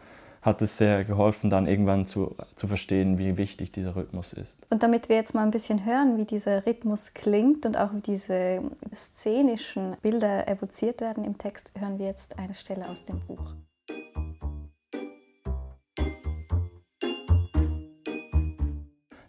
hat 0.47 0.63
es 0.63 0.79
sehr 0.79 1.05
geholfen, 1.05 1.51
dann 1.51 1.67
irgendwann 1.67 2.07
zu, 2.07 2.37
zu 2.55 2.69
verstehen, 2.69 3.19
wie 3.19 3.37
wichtig 3.37 3.73
dieser 3.73 3.97
Rhythmus 3.97 4.33
ist. 4.33 4.65
Und 4.71 4.83
damit 4.83 5.09
wir 5.09 5.17
jetzt 5.17 5.35
mal 5.35 5.43
ein 5.43 5.51
bisschen 5.51 5.85
hören, 5.85 6.17
wie 6.17 6.25
dieser 6.25 6.65
Rhythmus 6.65 7.13
klingt 7.13 7.67
und 7.67 7.77
auch 7.77 7.93
wie 7.93 8.01
diese 8.01 8.63
szenischen 8.95 9.97
Bilder 10.01 10.49
evoziert 10.49 11.01
werden 11.01 11.25
im 11.25 11.37
Text, 11.37 11.73
hören 11.79 11.99
wir 11.99 12.07
jetzt 12.07 12.39
eine 12.39 12.55
Stelle 12.55 12.89
aus 12.89 13.05
dem 13.05 13.21
Buch. 13.27 13.55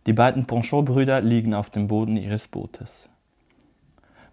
Die 0.06 0.14
beiden 0.14 0.46
Ponchot-Brüder 0.48 1.20
liegen 1.20 1.54
auf 1.54 1.70
dem 1.70 1.88
Boden 1.88 2.16
ihres 2.16 2.48
Bootes. 2.48 3.10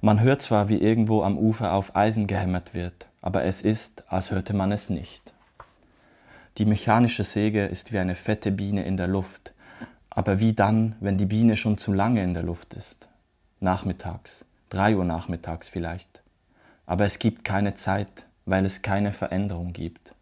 Man 0.00 0.20
hört 0.20 0.42
zwar, 0.42 0.68
wie 0.68 0.78
irgendwo 0.78 1.22
am 1.22 1.36
Ufer 1.38 1.72
auf 1.72 1.96
Eisen 1.96 2.26
gehämmert 2.26 2.74
wird, 2.74 3.08
aber 3.22 3.44
es 3.44 3.62
ist, 3.62 4.04
als 4.12 4.30
hörte 4.30 4.54
man 4.54 4.70
es 4.70 4.90
nicht. 4.90 5.33
Die 6.56 6.66
mechanische 6.66 7.24
Säge 7.24 7.66
ist 7.66 7.92
wie 7.92 7.98
eine 7.98 8.14
fette 8.14 8.52
Biene 8.52 8.84
in 8.84 8.96
der 8.96 9.08
Luft. 9.08 9.52
Aber 10.08 10.38
wie 10.38 10.52
dann, 10.52 10.94
wenn 11.00 11.18
die 11.18 11.26
Biene 11.26 11.56
schon 11.56 11.78
zu 11.78 11.92
lange 11.92 12.22
in 12.22 12.32
der 12.32 12.44
Luft 12.44 12.74
ist? 12.74 13.08
Nachmittags, 13.58 14.46
drei 14.68 14.96
Uhr 14.96 15.04
nachmittags 15.04 15.68
vielleicht. 15.68 16.22
Aber 16.86 17.04
es 17.04 17.18
gibt 17.18 17.42
keine 17.42 17.74
Zeit, 17.74 18.26
weil 18.46 18.64
es 18.64 18.82
keine 18.82 19.10
Veränderung 19.10 19.72
gibt. 19.72 20.14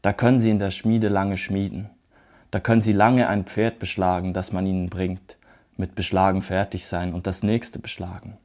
Da 0.00 0.14
können 0.14 0.38
sie 0.38 0.48
in 0.48 0.58
der 0.58 0.70
Schmiede 0.70 1.08
lange 1.08 1.36
schmieden. 1.36 1.90
Da 2.50 2.58
können 2.58 2.80
sie 2.80 2.94
lange 2.94 3.28
ein 3.28 3.44
Pferd 3.44 3.78
beschlagen, 3.78 4.32
das 4.32 4.52
man 4.52 4.66
ihnen 4.66 4.88
bringt, 4.88 5.36
mit 5.76 5.94
Beschlagen 5.94 6.40
fertig 6.40 6.86
sein 6.86 7.12
und 7.12 7.26
das 7.26 7.42
nächste 7.42 7.78
beschlagen. 7.78 8.38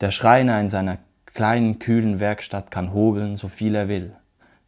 Der 0.00 0.10
Schreiner 0.10 0.58
in 0.60 0.68
seiner 0.68 0.98
kleinen, 1.26 1.78
kühlen 1.78 2.18
Werkstatt 2.18 2.72
kann 2.72 2.92
hobeln, 2.92 3.36
so 3.36 3.46
viel 3.46 3.76
er 3.76 3.86
will 3.86 4.16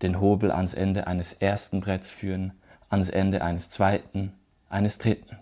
den 0.02 0.20
Hobel 0.20 0.50
ans 0.50 0.74
Ende 0.74 1.06
eines 1.06 1.32
ersten 1.32 1.80
Bretts 1.80 2.10
führen, 2.10 2.52
ans 2.88 3.10
Ende 3.10 3.42
eines 3.42 3.70
zweiten, 3.70 4.32
eines 4.68 4.98
dritten. 4.98 5.38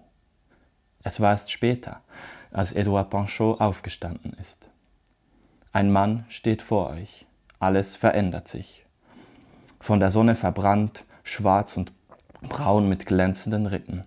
Es 1.03 1.21
war 1.21 1.31
erst 1.33 1.51
später, 1.51 2.03
als 2.51 2.73
Edouard 2.73 3.11
Panchot 3.11 3.61
aufgestanden 3.61 4.33
ist. 4.35 4.71
Ein 5.73 5.91
Mann 5.91 6.25
steht 6.29 6.63
vor 6.63 6.91
euch, 6.91 7.27
alles 7.59 7.97
verändert 7.97 8.49
sich. 8.49 8.87
Von 9.81 10.01
der 10.01 10.11
Sonne 10.11 10.35
verbrannt, 10.35 11.05
schwarz 11.25 11.77
und 11.77 11.93
braun 12.43 12.89
mit 12.89 13.07
glänzenden 13.07 13.67
Rippen 13.67 14.05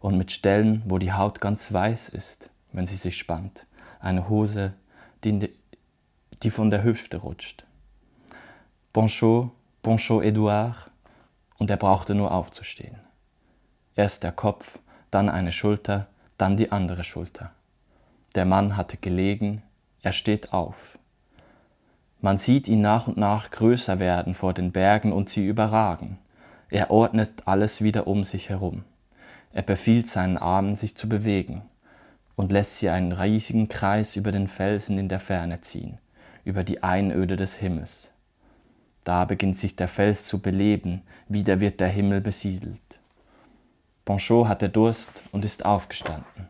und 0.00 0.18
mit 0.18 0.32
Stellen, 0.32 0.82
wo 0.86 0.98
die 0.98 1.12
Haut 1.12 1.40
ganz 1.40 1.72
weiß 1.72 2.08
ist, 2.08 2.50
wenn 2.72 2.86
sie 2.86 2.96
sich 2.96 3.16
spannt. 3.16 3.66
Eine 4.00 4.28
Hose, 4.28 4.74
die, 5.22 5.56
die 6.42 6.50
von 6.50 6.70
der 6.70 6.82
Hüfte 6.82 7.18
rutscht. 7.18 7.64
Bonchot 8.92 9.50
Bonchot 9.84 10.24
Edouard 10.24 10.90
und 11.58 11.68
er 11.68 11.76
brauchte 11.76 12.14
nur 12.14 12.32
aufzustehen. 12.32 12.96
Erst 13.94 14.22
der 14.22 14.32
Kopf, 14.32 14.78
dann 15.10 15.28
eine 15.28 15.52
Schulter, 15.52 16.06
dann 16.38 16.56
die 16.56 16.72
andere 16.72 17.04
Schulter. 17.04 17.52
Der 18.34 18.46
Mann 18.46 18.78
hatte 18.78 18.96
gelegen, 18.96 19.62
er 20.00 20.12
steht 20.12 20.54
auf. 20.54 20.98
Man 22.22 22.38
sieht 22.38 22.66
ihn 22.66 22.80
nach 22.80 23.08
und 23.08 23.18
nach 23.18 23.50
größer 23.50 23.98
werden 23.98 24.32
vor 24.32 24.54
den 24.54 24.72
Bergen 24.72 25.12
und 25.12 25.28
sie 25.28 25.46
überragen. 25.46 26.18
Er 26.70 26.90
ordnet 26.90 27.42
alles 27.44 27.82
wieder 27.82 28.06
um 28.06 28.24
sich 28.24 28.48
herum. 28.48 28.84
Er 29.52 29.62
befiehlt 29.62 30.08
seinen 30.08 30.38
Armen, 30.38 30.76
sich 30.76 30.96
zu 30.96 31.10
bewegen 31.10 31.60
und 32.36 32.50
lässt 32.50 32.78
sie 32.78 32.88
einen 32.88 33.12
riesigen 33.12 33.68
Kreis 33.68 34.16
über 34.16 34.32
den 34.32 34.48
Felsen 34.48 34.96
in 34.96 35.10
der 35.10 35.20
Ferne 35.20 35.60
ziehen, 35.60 35.98
über 36.42 36.64
die 36.64 36.82
Einöde 36.82 37.36
des 37.36 37.56
Himmels. 37.56 38.13
Da 39.04 39.26
beginnt 39.26 39.58
sich 39.58 39.76
der 39.76 39.88
Fels 39.88 40.26
zu 40.26 40.40
beleben, 40.40 41.02
wieder 41.28 41.60
wird 41.60 41.80
der 41.80 41.88
Himmel 41.88 42.20
besiedelt. 42.20 42.80
Bonchot 44.04 44.48
hatte 44.48 44.68
Durst 44.68 45.22
und 45.32 45.44
ist 45.44 45.64
aufgestanden. 45.64 46.48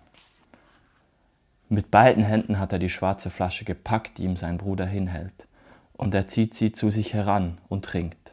Mit 1.69 1.91
beiden 1.91 2.23
Händen 2.23 2.59
hat 2.59 2.73
er 2.73 2.79
die 2.79 2.89
schwarze 2.89 3.31
Flasche 3.31 3.65
gepackt, 3.65 4.19
die 4.19 4.25
ihm 4.25 4.37
sein 4.37 4.59
Bruder 4.59 4.87
hinhält, 4.87 5.47
und 5.97 6.15
er 6.15 6.27
zieht 6.29 6.55
sie 6.55 6.73
zu 6.73 6.91
sich 6.91 7.15
heran 7.15 7.59
und 7.69 7.85
trinkt. 7.85 8.33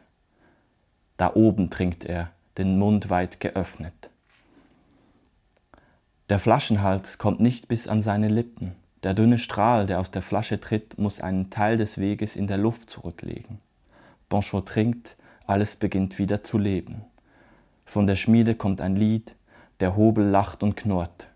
Da 1.16 1.34
oben 1.34 1.70
trinkt 1.70 2.04
er, 2.04 2.30
den 2.58 2.78
Mund 2.78 3.10
weit 3.10 3.40
geöffnet. 3.40 4.10
Der 6.28 6.38
Flaschenhals 6.38 7.18
kommt 7.18 7.40
nicht 7.40 7.68
bis 7.68 7.88
an 7.88 8.02
seine 8.02 8.28
Lippen. 8.28 8.72
Der 9.02 9.14
dünne 9.14 9.38
Strahl, 9.38 9.86
der 9.86 9.98
aus 9.98 10.10
der 10.10 10.22
Flasche 10.22 10.60
tritt, 10.60 10.98
muss 10.98 11.20
einen 11.20 11.50
Teil 11.50 11.76
des 11.76 11.98
Weges 11.98 12.36
in 12.36 12.46
der 12.46 12.58
Luft 12.58 12.88
zurücklegen. 12.88 13.58
Bonchot 14.32 14.66
trinkt, 14.66 15.16
alles 15.46 15.76
beginnt 15.76 16.18
wieder 16.18 16.42
zu 16.42 16.56
leben. 16.56 17.04
Von 17.84 18.06
der 18.06 18.16
Schmiede 18.16 18.54
kommt 18.54 18.80
ein 18.80 18.96
Lied, 18.96 19.34
der 19.80 19.94
Hobel 19.94 20.24
lacht 20.24 20.62
und 20.62 20.74
knurrt. 20.74 21.28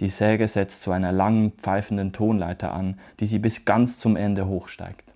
Die 0.00 0.08
Säge 0.08 0.48
setzt 0.48 0.82
zu 0.82 0.90
einer 0.90 1.12
langen, 1.12 1.52
pfeifenden 1.52 2.12
Tonleiter 2.12 2.72
an, 2.72 2.98
die 3.20 3.26
sie 3.26 3.38
bis 3.38 3.64
ganz 3.64 4.00
zum 4.00 4.16
Ende 4.16 4.48
hochsteigt. 4.48 5.12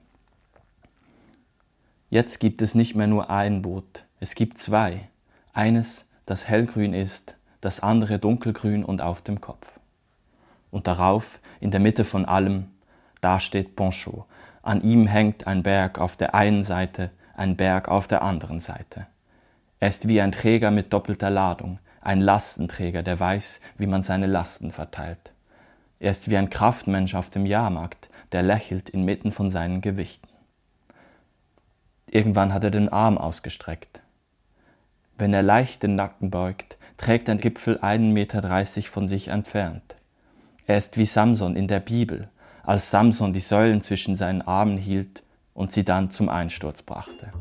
Jetzt 2.09 2.39
gibt 2.39 2.63
es 2.63 2.77
nicht 2.77 2.95
mehr 2.95 3.09
nur 3.09 3.31
ein 3.31 3.63
Boot, 3.63 4.05
es 4.21 4.37
gibt 4.37 4.59
zwei. 4.59 5.09
Eines, 5.53 6.07
das 6.27 6.47
hellgrün 6.47 6.95
ist, 6.95 7.35
das 7.61 7.81
andere 7.81 8.21
dunkelgrün 8.21 8.85
und 8.85 9.03
auf 9.03 9.23
dem 9.23 9.41
Kopf. 9.41 9.67
Und 10.71 10.87
darauf, 10.87 11.41
in 11.59 11.73
der 11.73 11.81
Mitte 11.81 12.05
von 12.05 12.27
allem, 12.27 12.67
da 13.21 13.41
steht 13.41 13.75
Ponchot. 13.75 14.25
An 14.63 14.83
ihm 14.83 15.09
hängt 15.09 15.49
ein 15.49 15.65
Berg 15.65 15.99
auf 15.99 16.15
der 16.15 16.37
einen 16.37 16.63
Seite, 16.63 17.11
ein 17.37 17.57
Berg 17.57 17.89
auf 17.89 18.09
der 18.09 18.23
anderen 18.23 18.61
Seite. 18.61 19.07
Er 19.81 19.89
ist 19.89 20.09
wie 20.09 20.21
ein 20.21 20.33
Träger 20.33 20.71
mit 20.71 20.93
doppelter 20.93 21.31
Ladung, 21.31 21.79
ein 22.01 22.21
Lastenträger, 22.21 23.03
der 23.03 23.19
weiß, 23.19 23.61
wie 23.77 23.87
man 23.87 24.03
seine 24.03 24.27
Lasten 24.27 24.71
verteilt. 24.71 25.33
Er 26.01 26.11
ist 26.11 26.31
wie 26.31 26.37
ein 26.37 26.51
Kraftmensch 26.51 27.15
auf 27.15 27.31
dem 27.31 27.47
Jahrmarkt, 27.47 28.11
der 28.33 28.43
lächelt 28.43 28.91
inmitten 28.91 29.33
von 29.33 29.51
seinen 29.51 29.81
Gewichten. 29.81 30.29
Irgendwann 32.11 32.53
hat 32.53 32.65
er 32.65 32.71
den 32.71 32.89
Arm 32.89 33.19
ausgestreckt. 33.19 34.03
Wenn 35.17 35.33
er 35.33 35.43
leicht 35.43 35.83
den 35.83 35.95
Nacken 35.95 36.31
beugt, 36.31 36.77
trägt 36.97 37.29
ein 37.29 37.39
Gipfel 37.39 37.79
einen 37.81 38.13
Meter 38.13 38.41
dreißig 38.41 38.91
von 38.91 39.09
sich 39.09 39.29
entfernt. 39.29 39.97
Er 40.67 40.77
ist 40.77 40.97
wie 40.97 41.07
Samson 41.07 41.57
in 41.57 41.69
der 41.69 41.81
Bibel, 41.81 42.29
als 42.63 42.91
Samson 42.91 43.33
die 43.33 43.41
Säulen 43.41 43.81
zwischen 43.81 44.17
seinen 44.17 44.43
Armen 44.43 44.79
hielt 44.79 45.23
und 45.55 45.73
sie 45.73 45.85
dann 45.85 46.11
zum 46.11 46.29
Einsturz 46.29 46.83
brachte. 46.83 47.33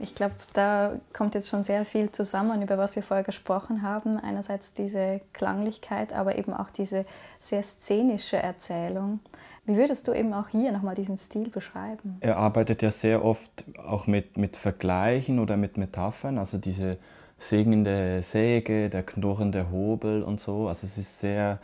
Ich 0.00 0.14
glaube, 0.14 0.34
da 0.52 0.92
kommt 1.12 1.34
jetzt 1.34 1.48
schon 1.48 1.64
sehr 1.64 1.84
viel 1.84 2.12
zusammen, 2.12 2.62
über 2.62 2.78
was 2.78 2.94
wir 2.94 3.02
vorher 3.02 3.24
gesprochen 3.24 3.82
haben. 3.82 4.18
Einerseits 4.18 4.72
diese 4.72 5.20
Klanglichkeit, 5.32 6.12
aber 6.12 6.38
eben 6.38 6.52
auch 6.52 6.70
diese 6.70 7.04
sehr 7.40 7.62
szenische 7.62 8.36
Erzählung. 8.36 9.20
Wie 9.64 9.76
würdest 9.76 10.06
du 10.06 10.12
eben 10.12 10.32
auch 10.34 10.48
hier 10.48 10.72
nochmal 10.72 10.94
diesen 10.94 11.18
Stil 11.18 11.48
beschreiben? 11.48 12.18
Er 12.20 12.36
arbeitet 12.36 12.82
ja 12.82 12.90
sehr 12.90 13.24
oft 13.24 13.64
auch 13.78 14.06
mit, 14.06 14.36
mit 14.36 14.56
Vergleichen 14.56 15.38
oder 15.38 15.56
mit 15.56 15.78
Metaphern, 15.78 16.38
also 16.38 16.58
diese 16.58 16.98
segende 17.38 18.22
Säge, 18.22 18.90
der 18.90 19.02
knurrende 19.02 19.70
Hobel 19.70 20.22
und 20.22 20.38
so. 20.38 20.68
Also 20.68 20.86
es 20.86 20.98
ist 20.98 21.18
sehr 21.18 21.58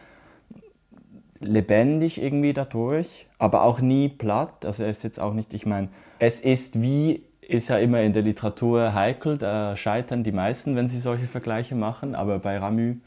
lebendig 1.41 2.23
irgendwie 2.23 2.53
dadurch, 2.53 3.27
aber 3.39 3.65
auch 3.65 3.81
nie 3.81 4.09
platt. 4.09 4.65
Also 4.65 4.85
er 4.85 4.91
ist 4.91 5.03
jetzt 5.03 5.19
auch 5.19 5.35
nicht, 5.35 5.53
ich 5.55 5.67
meine, 5.67 5.89
es 6.19 6.41
ist 6.41 6.81
wie 6.83 7.25
ist 7.41 7.69
ja 7.69 7.79
immer 7.79 8.01
in 8.03 8.13
der 8.13 8.23
Literatur 8.23 8.95
heikel, 8.95 9.37
da 9.37 9.75
scheitern 9.75 10.23
die 10.23 10.31
meisten, 10.31 10.77
wenn 10.77 10.89
sie 10.89 10.99
solche 10.99 11.27
Vergleiche 11.27 11.75
machen, 11.75 12.15
aber 12.15 12.39
bei 12.39 12.57
Ramü 12.59 12.99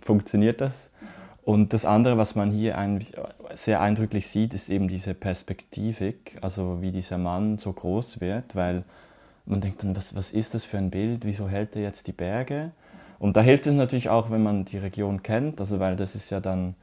funktioniert 0.00 0.60
das. 0.60 0.92
Und 1.42 1.72
das 1.72 1.84
andere, 1.84 2.16
was 2.16 2.36
man 2.36 2.52
hier 2.52 2.76
sehr 3.54 3.80
eindrücklich 3.80 4.28
sieht, 4.28 4.54
ist 4.54 4.68
eben 4.68 4.86
diese 4.86 5.14
Perspektivik, 5.14 6.38
also 6.42 6.80
wie 6.80 6.92
dieser 6.92 7.18
Mann 7.18 7.58
so 7.58 7.72
groß 7.72 8.20
wird, 8.20 8.54
weil 8.54 8.84
man 9.46 9.60
denkt 9.60 9.82
dann, 9.82 9.96
was, 9.96 10.14
was 10.14 10.30
ist 10.30 10.54
das 10.54 10.64
für 10.64 10.78
ein 10.78 10.90
Bild, 10.90 11.24
wieso 11.24 11.48
hält 11.48 11.74
er 11.74 11.82
jetzt 11.82 12.06
die 12.06 12.12
Berge? 12.12 12.70
Und 13.18 13.36
da 13.36 13.40
hilft 13.40 13.66
es 13.66 13.72
natürlich 13.72 14.10
auch, 14.10 14.30
wenn 14.30 14.42
man 14.42 14.64
die 14.64 14.78
Region 14.78 15.22
kennt, 15.22 15.58
also 15.58 15.80
weil 15.80 15.96
das 15.96 16.14
ist 16.14 16.30
ja 16.30 16.38
dann 16.38 16.76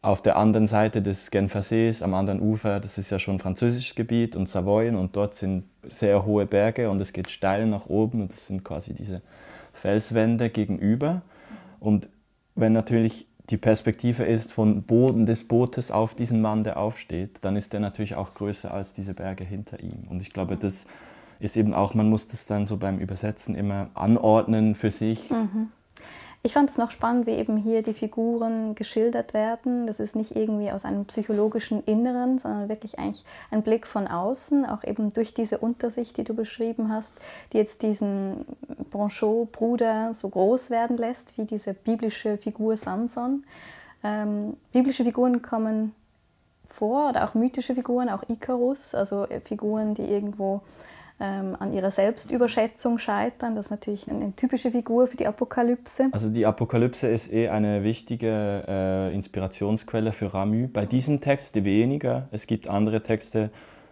auf 0.00 0.22
der 0.22 0.36
anderen 0.36 0.66
Seite 0.66 1.02
des 1.02 1.30
Genfersees, 1.30 2.02
am 2.02 2.14
anderen 2.14 2.40
Ufer, 2.40 2.78
das 2.78 2.98
ist 2.98 3.10
ja 3.10 3.18
schon 3.18 3.38
französisches 3.38 3.96
Gebiet 3.96 4.36
und 4.36 4.48
Savoyen 4.48 4.94
und 4.94 5.16
dort 5.16 5.34
sind 5.34 5.64
sehr 5.82 6.24
hohe 6.24 6.46
Berge 6.46 6.88
und 6.90 7.00
es 7.00 7.12
geht 7.12 7.30
steil 7.30 7.66
nach 7.66 7.86
oben 7.86 8.22
und 8.22 8.32
das 8.32 8.46
sind 8.46 8.64
quasi 8.64 8.94
diese 8.94 9.22
Felswände 9.72 10.50
gegenüber. 10.50 11.22
Und 11.80 12.08
wenn 12.54 12.72
natürlich 12.72 13.26
die 13.50 13.56
Perspektive 13.56 14.24
ist 14.24 14.52
von 14.52 14.82
Boden 14.82 15.26
des 15.26 15.48
Bootes 15.48 15.90
auf 15.90 16.14
diesen 16.14 16.40
Mann, 16.40 16.64
der 16.64 16.76
aufsteht, 16.76 17.44
dann 17.44 17.56
ist 17.56 17.72
der 17.72 17.80
natürlich 17.80 18.14
auch 18.14 18.34
größer 18.34 18.72
als 18.72 18.92
diese 18.92 19.14
Berge 19.14 19.42
hinter 19.42 19.80
ihm. 19.80 20.04
Und 20.08 20.22
ich 20.22 20.30
glaube, 20.30 20.56
das 20.56 20.86
ist 21.40 21.56
eben 21.56 21.72
auch, 21.72 21.94
man 21.94 22.08
muss 22.08 22.26
das 22.26 22.46
dann 22.46 22.66
so 22.66 22.76
beim 22.76 22.98
Übersetzen 22.98 23.54
immer 23.54 23.90
anordnen 23.94 24.74
für 24.74 24.90
sich. 24.90 25.30
Mhm. 25.30 25.68
Ich 26.42 26.52
fand 26.52 26.70
es 26.70 26.78
noch 26.78 26.92
spannend, 26.92 27.26
wie 27.26 27.32
eben 27.32 27.56
hier 27.56 27.82
die 27.82 27.94
Figuren 27.94 28.76
geschildert 28.76 29.34
werden. 29.34 29.88
Das 29.88 29.98
ist 29.98 30.14
nicht 30.14 30.36
irgendwie 30.36 30.70
aus 30.70 30.84
einem 30.84 31.04
psychologischen 31.06 31.82
Inneren, 31.84 32.38
sondern 32.38 32.68
wirklich 32.68 32.98
eigentlich 32.98 33.24
ein 33.50 33.62
Blick 33.62 33.86
von 33.86 34.06
außen, 34.06 34.64
auch 34.64 34.84
eben 34.84 35.12
durch 35.12 35.34
diese 35.34 35.58
Untersicht, 35.58 36.16
die 36.16 36.24
du 36.24 36.34
beschrieben 36.34 36.92
hast, 36.92 37.18
die 37.52 37.56
jetzt 37.56 37.82
diesen 37.82 38.46
Bronchot-Bruder 38.90 40.14
so 40.14 40.28
groß 40.28 40.70
werden 40.70 40.96
lässt, 40.96 41.36
wie 41.36 41.44
diese 41.44 41.74
biblische 41.74 42.38
Figur 42.38 42.76
Samson. 42.76 43.44
Ähm, 44.04 44.56
biblische 44.70 45.02
Figuren 45.02 45.42
kommen 45.42 45.92
vor 46.68 47.08
oder 47.08 47.24
auch 47.28 47.34
mythische 47.34 47.74
Figuren, 47.74 48.08
auch 48.08 48.22
Icarus, 48.28 48.94
also 48.94 49.26
Figuren, 49.44 49.94
die 49.94 50.04
irgendwo 50.04 50.60
ähm, 51.20 51.56
an 51.58 51.72
ihrer 51.72 51.90
Selbstüberschätzung 51.90 52.98
scheitern. 52.98 53.56
Das 53.56 53.66
ist 53.66 53.70
natürlich 53.70 54.08
eine 54.08 54.34
typische 54.36 54.70
Figur 54.70 55.06
für 55.08 55.16
die 55.16 55.26
Apokalypse. 55.26 56.08
Also 56.12 56.28
die 56.28 56.46
Apokalypse 56.46 57.08
ist 57.08 57.32
eh 57.32 57.48
eine 57.48 57.82
wichtige 57.82 58.64
äh, 58.68 59.14
Inspirationsquelle 59.14 60.12
für 60.12 60.32
Ramü. 60.32 60.68
Bei 60.68 60.86
diesem 60.86 61.20
Text 61.20 61.64
weniger. 61.64 62.28
Es 62.30 62.46
gibt 62.46 62.68
andere 62.68 63.02
Texte, 63.02 63.50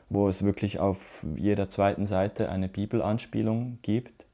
wo 0.08 0.28
es 0.28 0.44
wirklich 0.44 0.78
auf 0.78 1.24
jeder 1.34 1.68
zweiten 1.68 2.06
Seite 2.06 2.48
eine 2.48 2.68
Bibelanspielung 2.68 3.78
gibt. 3.82 4.26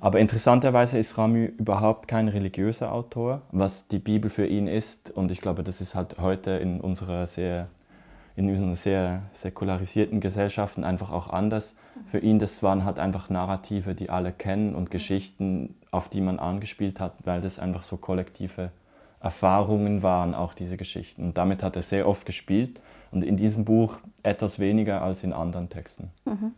Aber 0.00 0.20
interessanterweise 0.20 0.98
ist 0.98 1.16
Ramü 1.16 1.46
überhaupt 1.46 2.08
kein 2.08 2.28
religiöser 2.28 2.92
Autor, 2.92 3.40
was 3.52 3.88
die 3.88 3.98
Bibel 3.98 4.28
für 4.28 4.46
ihn 4.46 4.66
ist. 4.66 5.10
Und 5.10 5.30
ich 5.30 5.40
glaube, 5.40 5.62
das 5.62 5.80
ist 5.80 5.94
halt 5.94 6.18
heute 6.18 6.50
in 6.50 6.82
unserer 6.82 7.26
sehr 7.26 7.68
in 8.36 8.50
unseren 8.50 8.74
sehr 8.74 9.22
säkularisierten 9.32 10.20
Gesellschaften 10.20 10.82
einfach 10.82 11.12
auch 11.12 11.28
anders. 11.28 11.76
Für 12.06 12.18
ihn, 12.18 12.38
das 12.38 12.62
waren 12.62 12.84
halt 12.84 12.98
einfach 12.98 13.30
Narrative, 13.30 13.94
die 13.94 14.10
alle 14.10 14.32
kennen 14.32 14.74
und 14.74 14.90
Geschichten, 14.90 15.76
auf 15.90 16.08
die 16.08 16.20
man 16.20 16.38
angespielt 16.38 16.98
hat, 16.98 17.14
weil 17.24 17.40
das 17.40 17.58
einfach 17.58 17.84
so 17.84 17.96
kollektive 17.96 18.70
Erfahrungen 19.20 20.02
waren, 20.02 20.34
auch 20.34 20.52
diese 20.52 20.76
Geschichten. 20.76 21.24
Und 21.24 21.38
damit 21.38 21.62
hat 21.62 21.76
er 21.76 21.82
sehr 21.82 22.08
oft 22.08 22.26
gespielt 22.26 22.80
und 23.10 23.24
in 23.24 23.36
diesem 23.36 23.64
Buch 23.64 24.00
etwas 24.22 24.58
weniger 24.58 25.00
als 25.02 25.22
in 25.22 25.32
anderen 25.32 25.68
Texten. 25.70 26.10
Mhm. 26.24 26.52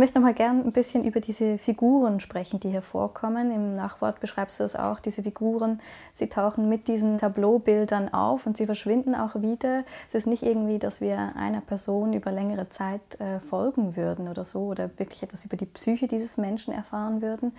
Ich 0.00 0.02
möchte 0.02 0.18
noch 0.18 0.26
mal 0.26 0.32
gern 0.32 0.64
ein 0.64 0.72
bisschen 0.72 1.04
über 1.04 1.20
diese 1.20 1.58
Figuren 1.58 2.20
sprechen, 2.20 2.58
die 2.58 2.70
hier 2.70 2.80
vorkommen. 2.80 3.50
Im 3.50 3.74
Nachwort 3.74 4.18
beschreibst 4.18 4.58
du 4.58 4.64
das 4.64 4.74
auch. 4.74 4.98
Diese 4.98 5.22
Figuren, 5.22 5.78
sie 6.14 6.30
tauchen 6.30 6.70
mit 6.70 6.88
diesen 6.88 7.18
Tableaubildern 7.18 8.10
auf 8.10 8.46
und 8.46 8.56
sie 8.56 8.64
verschwinden 8.64 9.14
auch 9.14 9.34
wieder. 9.42 9.84
Es 10.08 10.14
ist 10.14 10.26
nicht 10.26 10.42
irgendwie, 10.42 10.78
dass 10.78 11.02
wir 11.02 11.36
einer 11.36 11.60
Person 11.60 12.14
über 12.14 12.32
längere 12.32 12.70
Zeit 12.70 13.02
äh, 13.18 13.40
folgen 13.40 13.94
würden 13.94 14.28
oder 14.28 14.46
so 14.46 14.68
oder 14.68 14.88
wirklich 14.96 15.22
etwas 15.22 15.44
über 15.44 15.58
die 15.58 15.66
Psyche 15.66 16.08
dieses 16.08 16.38
Menschen 16.38 16.72
erfahren 16.72 17.20
würden. 17.20 17.54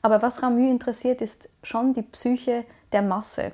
Aber 0.00 0.22
was 0.22 0.42
Ramü 0.42 0.70
interessiert, 0.70 1.20
ist 1.20 1.50
schon 1.62 1.92
die 1.92 2.00
Psyche 2.00 2.64
der 2.92 3.02
Masse. 3.02 3.52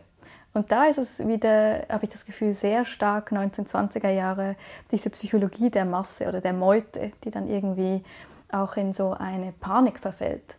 Und 0.55 0.73
da 0.73 0.87
ist 0.87 0.99
es 0.99 1.27
wieder, 1.27 1.85
habe 1.89 2.05
ich 2.05 2.11
das 2.11 2.27
Gefühl, 2.27 2.53
sehr 2.53 2.85
stark 2.85 3.33
1920er 3.33 4.09
Jahre 4.09 4.57
diese 4.91 5.11
Psychologie 5.11 5.71
der 5.71 5.85
Masse 5.85 6.27
oder 6.27 6.41
der 6.41 6.55
Meute, 6.55 7.13
die 7.23 7.31
dann 7.31 7.49
irgendwie 7.49 8.03
auch 8.51 8.77
in 8.77 8.93
so 8.93 9.13
eine 9.13 9.53
Panik 9.53 9.99
verfällt. 9.99 10.57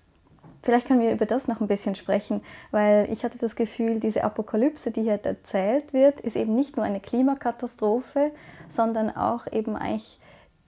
Vielleicht 0.61 0.87
können 0.87 1.01
wir 1.01 1.13
über 1.13 1.25
das 1.25 1.47
noch 1.47 1.61
ein 1.61 1.67
bisschen 1.67 1.95
sprechen, 1.95 2.41
weil 2.71 3.07
ich 3.11 3.23
hatte 3.23 3.37
das 3.37 3.55
Gefühl, 3.55 3.99
diese 3.99 4.23
Apokalypse, 4.25 4.91
die 4.91 5.03
hier 5.03 5.23
erzählt 5.23 5.93
wird, 5.93 6.19
ist 6.19 6.35
eben 6.35 6.53
nicht 6.53 6.75
nur 6.75 6.85
eine 6.85 6.99
Klimakatastrophe, 6.99 8.31
sondern 8.67 9.15
auch 9.15 9.47
eben 9.51 9.77
eigentlich 9.77 10.19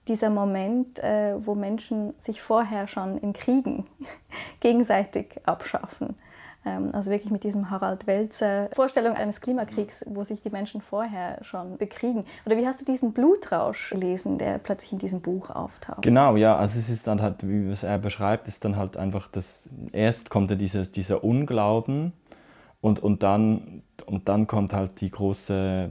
dieser 0.08 0.30
Moment, 0.30 0.98
äh, 0.98 1.34
wo 1.46 1.54
Menschen 1.54 2.14
sich 2.18 2.40
vorher 2.42 2.88
schon 2.88 3.18
in 3.18 3.34
Kriegen 3.34 3.86
gegenseitig 4.60 5.40
abschaffen. 5.44 6.16
Ähm, 6.64 6.90
also 6.92 7.10
wirklich 7.10 7.32
mit 7.32 7.44
diesem 7.44 7.70
Harald 7.70 8.06
Welzer 8.06 8.68
Vorstellung 8.72 9.14
eines 9.14 9.40
Klimakriegs, 9.40 10.04
wo 10.08 10.24
sich 10.24 10.40
die 10.40 10.50
Menschen 10.50 10.80
vorher 10.80 11.38
schon 11.42 11.76
bekriegen. 11.76 12.24
Oder 12.46 12.56
wie 12.56 12.66
hast 12.66 12.80
du 12.80 12.84
diesen 12.84 13.12
Blutrausch 13.12 13.90
gelesen, 13.90 14.38
der 14.38 14.58
plötzlich 14.58 14.92
in 14.92 14.98
diesem 14.98 15.20
Buch 15.20 15.50
auftaucht? 15.50 16.02
Genau, 16.02 16.36
ja, 16.36 16.56
also 16.56 16.78
es 16.78 16.88
ist 16.88 17.06
dann 17.06 17.20
halt, 17.20 17.46
wie 17.46 17.68
es 17.68 17.82
er 17.82 17.98
beschreibt, 17.98 18.46
ist 18.46 18.64
dann 18.64 18.76
halt 18.76 18.96
einfach 18.96 19.28
das, 19.28 19.68
erst 19.92 20.30
kommt 20.30 20.50
ja 20.50 20.56
dieses, 20.56 20.90
dieser 20.92 21.24
Unglauben 21.24 22.12
und, 22.80 23.00
und, 23.00 23.22
dann, 23.22 23.82
und 24.06 24.28
dann 24.28 24.46
kommt 24.46 24.72
halt 24.72 25.00
die 25.00 25.10
große, 25.10 25.90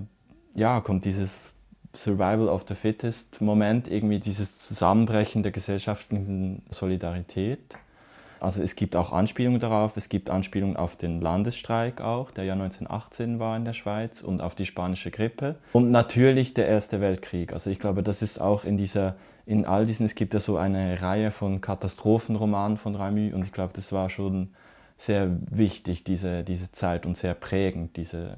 ja, 0.55 0.79
kommt 0.81 1.05
dieses 1.05 1.53
Survival 1.93 2.47
of 2.47 2.63
the 2.67 2.75
Fittest 2.75 3.41
Moment, 3.41 3.89
irgendwie 3.89 4.19
dieses 4.19 4.57
Zusammenbrechen 4.59 5.43
der 5.43 5.51
gesellschaftlichen 5.51 6.63
Solidarität 6.69 7.77
Also 8.41 8.63
es 8.63 8.75
gibt 8.75 8.95
auch 8.95 9.11
Anspielungen 9.11 9.59
darauf, 9.59 9.97
es 9.97 10.09
gibt 10.09 10.31
Anspielungen 10.31 10.75
auf 10.75 10.95
den 10.95 11.21
Landesstreik 11.21 12.01
auch, 12.01 12.31
der 12.31 12.43
ja 12.43 12.53
1918 12.53 13.37
war 13.37 13.55
in 13.55 13.65
der 13.65 13.73
Schweiz 13.73 14.21
und 14.21 14.41
auf 14.41 14.55
die 14.55 14.65
spanische 14.65 15.11
Grippe. 15.11 15.57
Und 15.73 15.89
natürlich 15.89 16.55
der 16.55 16.67
Erste 16.67 17.01
Weltkrieg. 17.01 17.53
Also 17.53 17.69
ich 17.69 17.77
glaube, 17.77 18.01
das 18.01 18.23
ist 18.23 18.41
auch 18.41 18.65
in 18.65 18.77
dieser, 18.77 19.15
in 19.45 19.65
all 19.65 19.85
diesen, 19.85 20.07
es 20.07 20.15
gibt 20.15 20.33
ja 20.33 20.39
so 20.39 20.57
eine 20.57 21.03
Reihe 21.03 21.29
von 21.29 21.61
Katastrophenromanen 21.61 22.77
von 22.77 22.95
Ramu 22.95 23.31
und 23.31 23.45
ich 23.45 23.51
glaube, 23.51 23.73
das 23.75 23.93
war 23.93 24.09
schon 24.09 24.49
sehr 24.97 25.29
wichtig, 25.51 26.03
diese, 26.03 26.43
diese 26.43 26.71
Zeit 26.71 27.05
und 27.05 27.17
sehr 27.17 27.35
prägend, 27.35 27.95
diese, 27.95 28.37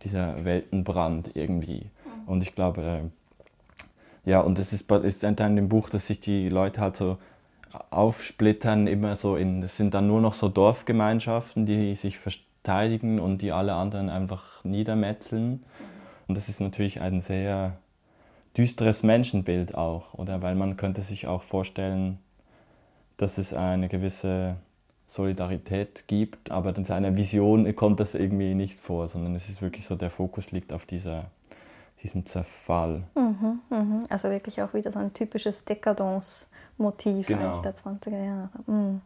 dieser 0.00 0.46
Weltenbrand 0.46 1.32
irgendwie. 1.34 1.90
Und 2.24 2.42
ich 2.42 2.54
glaube, 2.54 3.10
ja, 4.24 4.40
und 4.40 4.58
es 4.58 4.72
ist, 4.72 4.90
ist 4.90 5.24
in 5.24 5.36
dem 5.36 5.68
Buch, 5.68 5.90
dass 5.90 6.06
sich 6.06 6.20
die 6.20 6.48
Leute 6.48 6.80
halt 6.80 6.96
so 6.96 7.18
aufsplittern, 7.90 8.86
immer 8.86 9.16
so 9.16 9.36
in, 9.36 9.62
es 9.62 9.76
sind 9.76 9.94
dann 9.94 10.06
nur 10.06 10.20
noch 10.20 10.34
so 10.34 10.48
Dorfgemeinschaften, 10.48 11.66
die 11.66 11.94
sich 11.96 12.18
verteidigen 12.18 13.20
und 13.20 13.42
die 13.42 13.52
alle 13.52 13.74
anderen 13.74 14.10
einfach 14.10 14.64
niedermetzeln. 14.64 15.64
Und 16.28 16.36
das 16.36 16.48
ist 16.48 16.60
natürlich 16.60 17.00
ein 17.00 17.20
sehr 17.20 17.78
düsteres 18.56 19.02
Menschenbild 19.02 19.74
auch, 19.74 20.14
oder? 20.14 20.42
Weil 20.42 20.54
man 20.54 20.76
könnte 20.76 21.02
sich 21.02 21.26
auch 21.26 21.42
vorstellen, 21.42 22.18
dass 23.16 23.38
es 23.38 23.54
eine 23.54 23.88
gewisse 23.88 24.56
Solidarität 25.06 26.04
gibt, 26.08 26.50
aber 26.50 26.76
in 26.76 26.84
seiner 26.84 27.16
Vision 27.16 27.74
kommt 27.76 28.00
das 28.00 28.14
irgendwie 28.14 28.54
nicht 28.54 28.80
vor, 28.80 29.06
sondern 29.08 29.34
es 29.34 29.48
ist 29.48 29.62
wirklich 29.62 29.84
so, 29.84 29.94
der 29.94 30.10
Fokus 30.10 30.50
liegt 30.50 30.72
auf 30.72 30.84
dieser 30.84 31.30
diesem 32.02 32.26
Zerfall. 32.26 33.04
Mhm, 33.14 33.60
mh. 33.70 34.02
Also 34.08 34.30
wirklich 34.30 34.62
auch 34.62 34.74
wieder 34.74 34.92
so 34.92 34.98
ein 34.98 35.14
typisches 35.14 35.64
Dekadence-Motiv 35.64 37.26
genau. 37.26 37.62
der 37.62 37.74
20er 37.74 38.24
Jahre. 38.24 38.50
Mhm. 38.66 39.00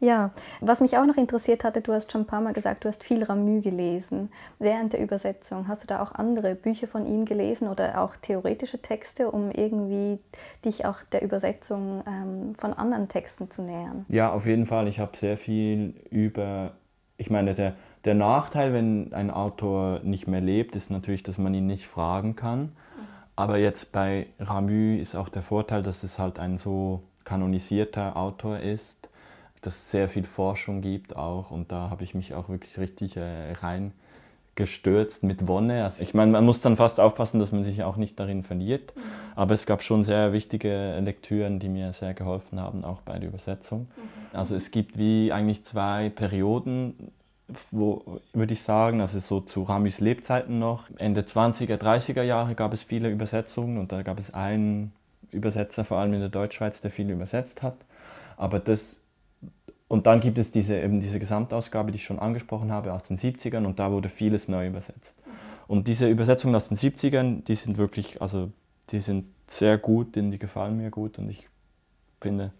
Ja, 0.00 0.32
was 0.60 0.80
mich 0.80 0.98
auch 0.98 1.06
noch 1.06 1.16
interessiert 1.16 1.64
hatte, 1.64 1.80
du 1.80 1.92
hast 1.92 2.12
schon 2.12 2.22
ein 2.22 2.26
paar 2.26 2.40
Mal 2.40 2.52
gesagt, 2.52 2.84
du 2.84 2.88
hast 2.88 3.02
viel 3.02 3.22
Ramü 3.22 3.60
gelesen 3.60 4.30
während 4.58 4.92
der 4.92 5.00
Übersetzung. 5.00 5.66
Hast 5.68 5.82
du 5.82 5.86
da 5.86 6.02
auch 6.02 6.12
andere 6.12 6.54
Bücher 6.54 6.86
von 6.88 7.06
ihm 7.06 7.24
gelesen 7.24 7.68
oder 7.68 8.00
auch 8.00 8.14
theoretische 8.16 8.82
Texte, 8.82 9.30
um 9.30 9.50
irgendwie 9.50 10.18
dich 10.64 10.84
auch 10.84 11.02
der 11.04 11.22
Übersetzung 11.22 12.02
ähm, 12.06 12.54
von 12.56 12.74
anderen 12.74 13.08
Texten 13.08 13.50
zu 13.50 13.62
nähern? 13.62 14.04
Ja, 14.08 14.30
auf 14.30 14.46
jeden 14.46 14.66
Fall. 14.66 14.88
Ich 14.88 14.98
habe 14.98 15.16
sehr 15.16 15.38
viel 15.38 15.94
über, 16.10 16.72
ich 17.16 17.30
meine, 17.30 17.54
der 17.54 17.74
der 18.04 18.14
Nachteil, 18.14 18.72
wenn 18.72 19.12
ein 19.12 19.30
Autor 19.30 20.00
nicht 20.02 20.26
mehr 20.26 20.40
lebt, 20.40 20.76
ist 20.76 20.90
natürlich, 20.90 21.22
dass 21.22 21.38
man 21.38 21.54
ihn 21.54 21.66
nicht 21.66 21.86
fragen 21.86 22.36
kann. 22.36 22.72
Aber 23.36 23.58
jetzt 23.58 23.92
bei 23.92 24.28
Ramü 24.38 24.98
ist 24.98 25.14
auch 25.16 25.28
der 25.28 25.42
Vorteil, 25.42 25.82
dass 25.82 26.02
es 26.02 26.18
halt 26.18 26.38
ein 26.38 26.56
so 26.56 27.02
kanonisierter 27.24 28.16
Autor 28.16 28.60
ist, 28.60 29.08
dass 29.60 29.76
es 29.76 29.90
sehr 29.90 30.08
viel 30.08 30.24
Forschung 30.24 30.82
gibt 30.82 31.16
auch. 31.16 31.50
Und 31.50 31.72
da 31.72 31.90
habe 31.90 32.04
ich 32.04 32.14
mich 32.14 32.34
auch 32.34 32.48
wirklich 32.48 32.78
richtig 32.78 33.16
äh, 33.16 33.54
reingestürzt 33.60 35.24
mit 35.24 35.48
Wonne. 35.48 35.82
Also 35.82 36.02
ich 36.02 36.14
meine, 36.14 36.30
man 36.30 36.44
muss 36.44 36.60
dann 36.60 36.76
fast 36.76 37.00
aufpassen, 37.00 37.40
dass 37.40 37.50
man 37.50 37.64
sich 37.64 37.82
auch 37.82 37.96
nicht 37.96 38.20
darin 38.20 38.42
verliert. 38.42 38.94
Mhm. 38.94 39.00
Aber 39.34 39.54
es 39.54 39.66
gab 39.66 39.82
schon 39.82 40.04
sehr 40.04 40.32
wichtige 40.32 41.00
Lektüren, 41.00 41.58
die 41.58 41.70
mir 41.70 41.92
sehr 41.92 42.14
geholfen 42.14 42.60
haben, 42.60 42.84
auch 42.84 43.00
bei 43.00 43.18
der 43.18 43.30
Übersetzung. 43.30 43.88
Mhm. 43.96 44.36
Also 44.36 44.54
es 44.54 44.70
gibt 44.70 44.96
wie 44.96 45.32
eigentlich 45.32 45.64
zwei 45.64 46.10
Perioden 46.10 47.10
wo 47.70 48.20
würde 48.32 48.54
ich 48.54 48.62
sagen, 48.62 49.00
also 49.00 49.18
so 49.18 49.40
zu 49.40 49.62
Ramis 49.62 50.00
Lebzeiten 50.00 50.58
noch, 50.58 50.88
Ende 50.96 51.22
20er, 51.22 51.76
30er 51.76 52.22
Jahre 52.22 52.54
gab 52.54 52.72
es 52.72 52.82
viele 52.82 53.10
Übersetzungen 53.10 53.78
und 53.78 53.92
da 53.92 54.02
gab 54.02 54.18
es 54.18 54.32
einen 54.32 54.92
Übersetzer, 55.30 55.84
vor 55.84 55.98
allem 55.98 56.14
in 56.14 56.20
der 56.20 56.30
Deutschschweiz, 56.30 56.80
der 56.80 56.90
viel 56.90 57.10
übersetzt 57.10 57.62
hat. 57.62 57.76
Aber 58.36 58.60
das, 58.60 59.00
und 59.88 60.06
dann 60.06 60.20
gibt 60.20 60.38
es 60.38 60.52
diese, 60.52 60.80
eben 60.80 61.00
diese 61.00 61.18
Gesamtausgabe, 61.18 61.92
die 61.92 61.96
ich 61.96 62.04
schon 62.04 62.18
angesprochen 62.18 62.72
habe, 62.72 62.92
aus 62.92 63.02
den 63.02 63.16
70ern 63.16 63.66
und 63.66 63.78
da 63.78 63.92
wurde 63.92 64.08
vieles 64.08 64.48
neu 64.48 64.66
übersetzt. 64.66 65.16
Und 65.66 65.88
diese 65.88 66.08
Übersetzungen 66.08 66.54
aus 66.54 66.68
den 66.68 66.76
70ern, 66.76 67.44
die 67.44 67.54
sind 67.54 67.76
wirklich, 67.76 68.22
also 68.22 68.50
die 68.90 69.00
sind 69.00 69.26
sehr 69.46 69.76
gut, 69.76 70.14
die 70.16 70.38
gefallen 70.38 70.76
mir 70.76 70.90
gut 70.90 71.18
und 71.18 71.28
ich 71.28 71.48
finde, 72.20 72.52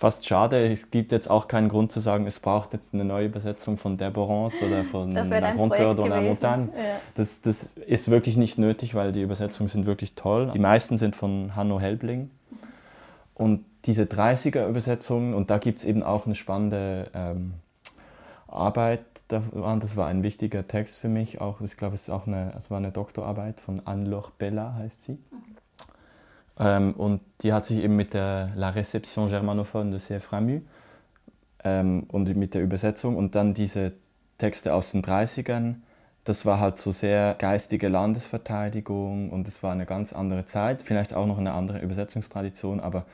fast 0.00 0.26
schade. 0.26 0.72
Es 0.72 0.90
gibt 0.90 1.12
jetzt 1.12 1.28
auch 1.28 1.46
keinen 1.46 1.68
Grund 1.68 1.92
zu 1.92 2.00
sagen, 2.00 2.26
es 2.26 2.40
braucht 2.40 2.72
jetzt 2.72 2.94
eine 2.94 3.04
neue 3.04 3.26
Übersetzung 3.26 3.76
von 3.76 3.98
Deborance 3.98 4.64
oder 4.64 4.82
von 4.82 5.12
La 5.12 5.24
Grande 5.24 5.76
Peur 5.76 5.94
dans 5.94 6.08
la 6.08 6.22
Montagne. 6.22 6.70
Ja. 6.74 7.00
Das, 7.14 7.42
das 7.42 7.74
ist 7.86 8.10
wirklich 8.10 8.38
nicht 8.38 8.56
nötig, 8.56 8.94
weil 8.94 9.12
die 9.12 9.20
Übersetzungen 9.20 9.68
sind 9.68 9.84
wirklich 9.84 10.14
toll. 10.14 10.50
Die 10.54 10.58
meisten 10.58 10.96
sind 10.96 11.16
von 11.16 11.54
Hanno 11.54 11.78
Helbling. 11.80 12.30
Und 13.34 13.66
diese 13.84 14.04
30er-Übersetzungen, 14.04 15.34
und 15.34 15.50
da 15.50 15.58
gibt 15.58 15.80
es 15.80 15.84
eben 15.84 16.02
auch 16.02 16.24
eine 16.24 16.34
spannende 16.34 17.10
ähm, 17.12 17.52
Arbeit 18.48 19.04
daran. 19.28 19.80
Das 19.80 19.98
war 19.98 20.06
ein 20.06 20.22
wichtiger 20.22 20.66
Text 20.66 20.96
für 20.96 21.08
mich. 21.08 21.42
Auch, 21.42 21.60
ich 21.60 21.76
glaube, 21.76 21.94
es, 21.94 22.02
ist 22.02 22.10
auch 22.10 22.26
eine, 22.26 22.54
es 22.56 22.70
war 22.70 22.78
eine 22.78 22.90
Doktorarbeit 22.90 23.60
von 23.60 23.82
Anne-Laure 23.84 24.32
Bella, 24.38 24.76
heißt 24.78 25.04
sie. 25.04 25.18
Ähm, 26.60 26.92
und 26.92 27.22
die 27.40 27.52
hat 27.52 27.64
sich 27.64 27.82
eben 27.82 27.96
mit 27.96 28.12
der 28.12 28.50
La 28.54 28.70
Réception 28.70 29.28
Germanophone 29.28 29.90
de 29.90 29.98
C.F. 29.98 30.32
Ramu 30.32 30.60
ähm, 31.64 32.04
und 32.08 32.36
mit 32.36 32.54
der 32.54 32.62
Übersetzung 32.62 33.16
und 33.16 33.34
dann 33.34 33.54
diese 33.54 33.92
Texte 34.36 34.74
aus 34.74 34.92
den 34.92 35.02
30ern, 35.02 35.76
das 36.24 36.44
war 36.44 36.60
halt 36.60 36.78
so 36.78 36.90
sehr 36.90 37.34
geistige 37.38 37.88
Landesverteidigung 37.88 39.30
und 39.30 39.48
es 39.48 39.62
war 39.62 39.72
eine 39.72 39.86
ganz 39.86 40.12
andere 40.12 40.44
Zeit, 40.44 40.82
vielleicht 40.82 41.14
auch 41.14 41.26
noch 41.26 41.38
eine 41.38 41.52
andere 41.54 41.78
Übersetzungstradition, 41.80 42.78
aber 42.78 43.06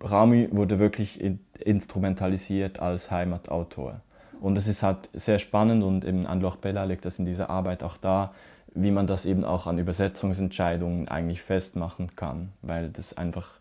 Rami 0.00 0.48
wurde 0.50 0.78
wirklich 0.78 1.20
in, 1.20 1.40
instrumentalisiert 1.60 2.80
als 2.80 3.10
Heimatautor. 3.10 4.00
Und 4.40 4.58
es 4.58 4.66
ist 4.66 4.82
halt 4.82 5.10
sehr 5.12 5.38
spannend 5.38 5.84
und 5.84 6.04
im 6.04 6.26
Anloch 6.26 6.56
Bella 6.56 6.84
legt 6.84 7.04
das 7.04 7.18
in 7.18 7.26
dieser 7.26 7.50
Arbeit 7.50 7.82
auch 7.82 7.96
da, 7.98 8.32
wie 8.74 8.90
man 8.90 9.06
das 9.06 9.26
eben 9.26 9.44
auch 9.44 9.66
an 9.66 9.78
Übersetzungsentscheidungen 9.78 11.08
eigentlich 11.08 11.42
festmachen 11.42 12.16
kann, 12.16 12.52
weil 12.62 12.88
das 12.88 13.16
einfach, 13.16 13.58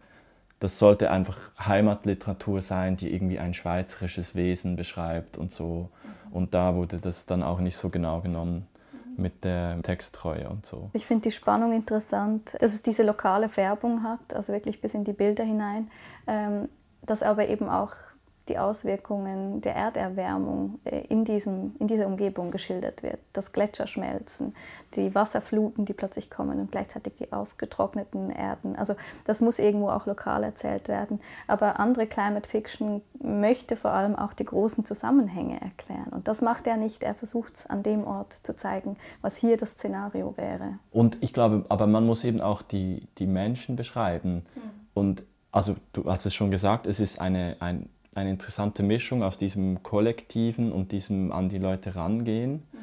das 0.60 0.80
sollte 0.80 1.12
einfach 1.12 1.38
Heimatliteratur 1.60 2.62
sein, 2.62 2.98
die 2.98 3.14
irgendwie 3.14 3.40
ein 3.40 3.54
schweizerisches 3.54 4.36
Wesen 4.36 4.76
beschreibt 4.76 5.38
und 5.38 5.52
so. 5.52 5.90
Und 6.32 6.54
da 6.54 6.76
wurde 6.76 7.00
das 7.00 7.26
dann 7.26 7.44
auch 7.44 7.60
nicht 7.60 7.76
so 7.76 7.90
genau 7.90 8.22
genommen 8.22 8.68
mit 9.18 9.44
der 9.44 9.82
Texttreue 9.82 10.50
und 10.50 10.66
so. 10.66 10.90
Ich 10.94 11.06
finde 11.06 11.24
die 11.24 11.32
Spannung 11.32 11.74
interessant, 11.74 12.56
dass 12.60 12.74
es 12.74 12.82
diese 12.82 13.04
lokale 13.04 13.50
Färbung 13.50 14.04
hat, 14.04 14.34
also 14.34 14.54
wirklich 14.54 14.82
bis 14.82 14.94
in 14.94 15.04
die 15.04 15.14
Bilder 15.14 15.44
hinein, 15.44 15.92
ähm, 16.28 16.70
dass 17.02 17.22
aber 17.24 17.50
eben 17.50 17.68
auch 17.68 17.92
die 18.52 18.60
Auswirkungen 18.60 19.62
der 19.62 19.76
Erderwärmung 19.76 20.80
äh, 20.84 21.06
in, 21.08 21.24
diesem, 21.24 21.74
in 21.80 21.88
dieser 21.88 22.06
Umgebung 22.06 22.52
geschildert 22.52 23.02
wird. 23.02 23.20
Das 23.32 23.54
Gletscherschmelzen, 23.54 24.54
die 24.96 25.16
Wasserfluten, 25.16 25.86
die 25.86 25.94
plötzlich 25.94 26.30
kommen 26.30 26.60
und 26.60 26.72
gleichzeitig 26.72 27.14
die 27.18 27.32
ausgetrockneten 27.32 28.30
Erden. 28.30 28.76
Also 28.76 28.96
das 29.26 29.40
muss 29.40 29.58
irgendwo 29.58 29.90
auch 29.90 30.06
lokal 30.06 30.44
erzählt 30.44 30.90
werden. 30.90 31.22
Aber 31.48 31.80
andere 31.80 32.08
Climate 32.08 32.50
Fiction 32.50 33.02
möchte 33.22 33.78
vor 33.78 33.92
allem 33.92 34.18
auch 34.18 34.34
die 34.34 34.46
großen 34.46 34.86
Zusammenhänge 34.86 35.62
erklären. 35.62 36.10
Und 36.12 36.28
das 36.28 36.42
macht 36.42 36.68
er 36.68 36.76
nicht. 36.76 37.04
Er 37.04 37.16
versucht 37.16 37.56
es 37.56 37.68
an 37.68 37.84
dem 37.84 38.06
Ort 38.06 38.40
zu 38.44 38.56
zeigen, 38.58 38.98
was 39.22 39.38
hier 39.38 39.56
das 39.56 39.72
Szenario 39.72 40.36
wäre. 40.36 40.80
Und 40.92 41.18
ich 41.22 41.34
glaube, 41.34 41.66
aber 41.70 41.88
man 41.88 42.06
muss 42.06 42.26
eben 42.26 42.42
auch 42.42 42.62
die, 42.62 43.08
die 43.18 43.28
Menschen 43.28 43.78
beschreiben. 43.78 44.46
Mhm. 44.56 44.62
Und 44.94 45.24
also 45.52 45.76
du 45.94 46.06
hast 46.06 46.26
es 46.26 46.34
schon 46.34 46.52
gesagt, 46.52 46.88
es 46.88 47.00
ist 47.00 47.20
eine, 47.20 47.58
ein 47.60 47.90
eine 48.16 48.30
interessante 48.30 48.84
Mischung 48.84 49.24
aus 49.24 49.38
diesem 49.38 49.84
Kollektiven 49.84 50.72
und 50.72 50.92
diesem 50.92 51.32
an 51.32 51.50
die 51.50 51.60
Leute 51.60 51.96
rangehen. 51.96 52.64
Mhm. 52.72 52.78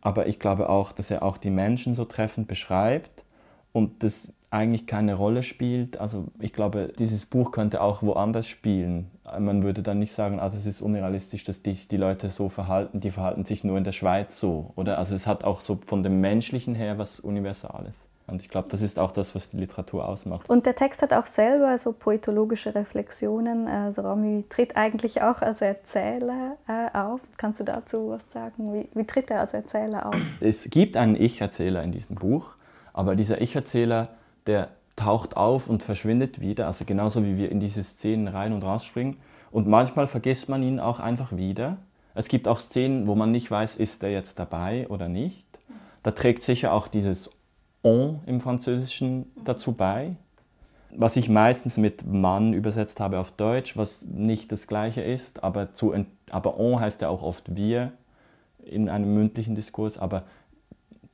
Aber 0.00 0.26
ich 0.26 0.38
glaube 0.38 0.68
auch, 0.68 0.92
dass 0.92 1.10
er 1.10 1.22
auch 1.22 1.38
die 1.38 1.50
Menschen 1.50 1.94
so 1.94 2.04
treffend 2.04 2.48
beschreibt 2.48 3.24
und 3.72 4.02
das 4.02 4.32
eigentlich 4.50 4.86
keine 4.86 5.14
Rolle 5.14 5.42
spielt. 5.42 5.98
Also 5.98 6.26
ich 6.38 6.52
glaube, 6.52 6.92
dieses 6.98 7.24
Buch 7.24 7.52
könnte 7.52 7.80
auch 7.80 8.02
woanders 8.02 8.46
spielen. 8.46 9.10
Man 9.38 9.62
würde 9.62 9.82
dann 9.82 9.98
nicht 9.98 10.12
sagen, 10.12 10.40
ah, 10.40 10.50
das 10.50 10.66
ist 10.66 10.82
unrealistisch, 10.82 11.44
dass 11.44 11.62
die, 11.62 11.72
die 11.72 11.96
Leute 11.96 12.30
so 12.30 12.50
verhalten, 12.50 13.00
die 13.00 13.10
verhalten 13.10 13.46
sich 13.46 13.64
nur 13.64 13.78
in 13.78 13.84
der 13.84 13.92
Schweiz 13.92 14.38
so. 14.38 14.72
Oder? 14.76 14.98
Also 14.98 15.14
es 15.14 15.26
hat 15.26 15.44
auch 15.44 15.62
so 15.62 15.78
von 15.86 16.02
dem 16.02 16.20
Menschlichen 16.20 16.74
her 16.74 16.98
was 16.98 17.18
Universales. 17.18 18.10
Und 18.26 18.40
ich 18.40 18.48
glaube, 18.48 18.68
das 18.68 18.82
ist 18.82 18.98
auch 18.98 19.12
das, 19.12 19.34
was 19.34 19.50
die 19.50 19.56
Literatur 19.56 20.06
ausmacht. 20.06 20.48
Und 20.48 20.64
der 20.66 20.74
Text 20.74 21.02
hat 21.02 21.12
auch 21.12 21.26
selber 21.26 21.76
so 21.78 21.92
poetologische 21.92 22.74
Reflexionen. 22.74 23.68
Also 23.68 24.02
Rami 24.02 24.44
tritt 24.48 24.76
eigentlich 24.76 25.22
auch 25.22 25.42
als 25.42 25.60
Erzähler 25.60 26.56
äh, 26.68 26.96
auf. 26.96 27.20
Kannst 27.36 27.60
du 27.60 27.64
dazu 27.64 28.10
was 28.10 28.22
sagen? 28.32 28.74
Wie, 28.74 28.88
wie 28.94 29.04
tritt 29.04 29.30
er 29.30 29.40
als 29.40 29.54
Erzähler 29.54 30.06
auf? 30.06 30.16
Es 30.40 30.68
gibt 30.70 30.96
einen 30.96 31.16
Ich-Erzähler 31.16 31.82
in 31.82 31.90
diesem 31.90 32.16
Buch, 32.16 32.56
aber 32.92 33.16
dieser 33.16 33.40
Ich-Erzähler, 33.40 34.08
der 34.46 34.68
taucht 34.96 35.36
auf 35.36 35.68
und 35.68 35.82
verschwindet 35.82 36.40
wieder. 36.40 36.66
Also 36.66 36.84
genauso 36.84 37.24
wie 37.24 37.38
wir 37.38 37.50
in 37.50 37.60
diese 37.60 37.82
Szenen 37.82 38.28
rein 38.28 38.52
und 38.52 38.62
rausspringen. 38.62 39.16
Und 39.50 39.66
manchmal 39.66 40.06
vergisst 40.06 40.48
man 40.48 40.62
ihn 40.62 40.80
auch 40.80 41.00
einfach 41.00 41.36
wieder. 41.36 41.78
Es 42.14 42.28
gibt 42.28 42.48
auch 42.48 42.60
Szenen, 42.60 43.06
wo 43.06 43.14
man 43.14 43.30
nicht 43.30 43.50
weiß, 43.50 43.76
ist 43.76 44.02
er 44.02 44.10
jetzt 44.10 44.38
dabei 44.38 44.86
oder 44.88 45.08
nicht. 45.08 45.46
Da 46.02 46.10
trägt 46.10 46.42
sicher 46.42 46.72
auch 46.72 46.88
dieses 46.88 47.30
on 47.82 48.20
im 48.26 48.40
Französischen 48.40 49.32
dazu 49.44 49.72
bei. 49.72 50.16
was 50.94 51.16
ich 51.16 51.28
meistens 51.28 51.78
mit 51.78 52.06
Mann 52.06 52.52
übersetzt 52.52 53.00
habe 53.00 53.18
auf 53.18 53.32
Deutsch, 53.32 53.76
was 53.76 54.04
nicht 54.04 54.52
das 54.52 54.66
gleiche 54.66 55.00
ist, 55.00 55.42
aber, 55.42 55.72
zu, 55.72 55.94
aber 56.30 56.58
on 56.58 56.80
heißt 56.80 57.00
ja 57.02 57.08
auch 57.08 57.22
oft 57.22 57.56
wir 57.56 57.92
in 58.64 58.88
einem 58.88 59.14
mündlichen 59.14 59.54
Diskurs, 59.54 59.98
aber 59.98 60.24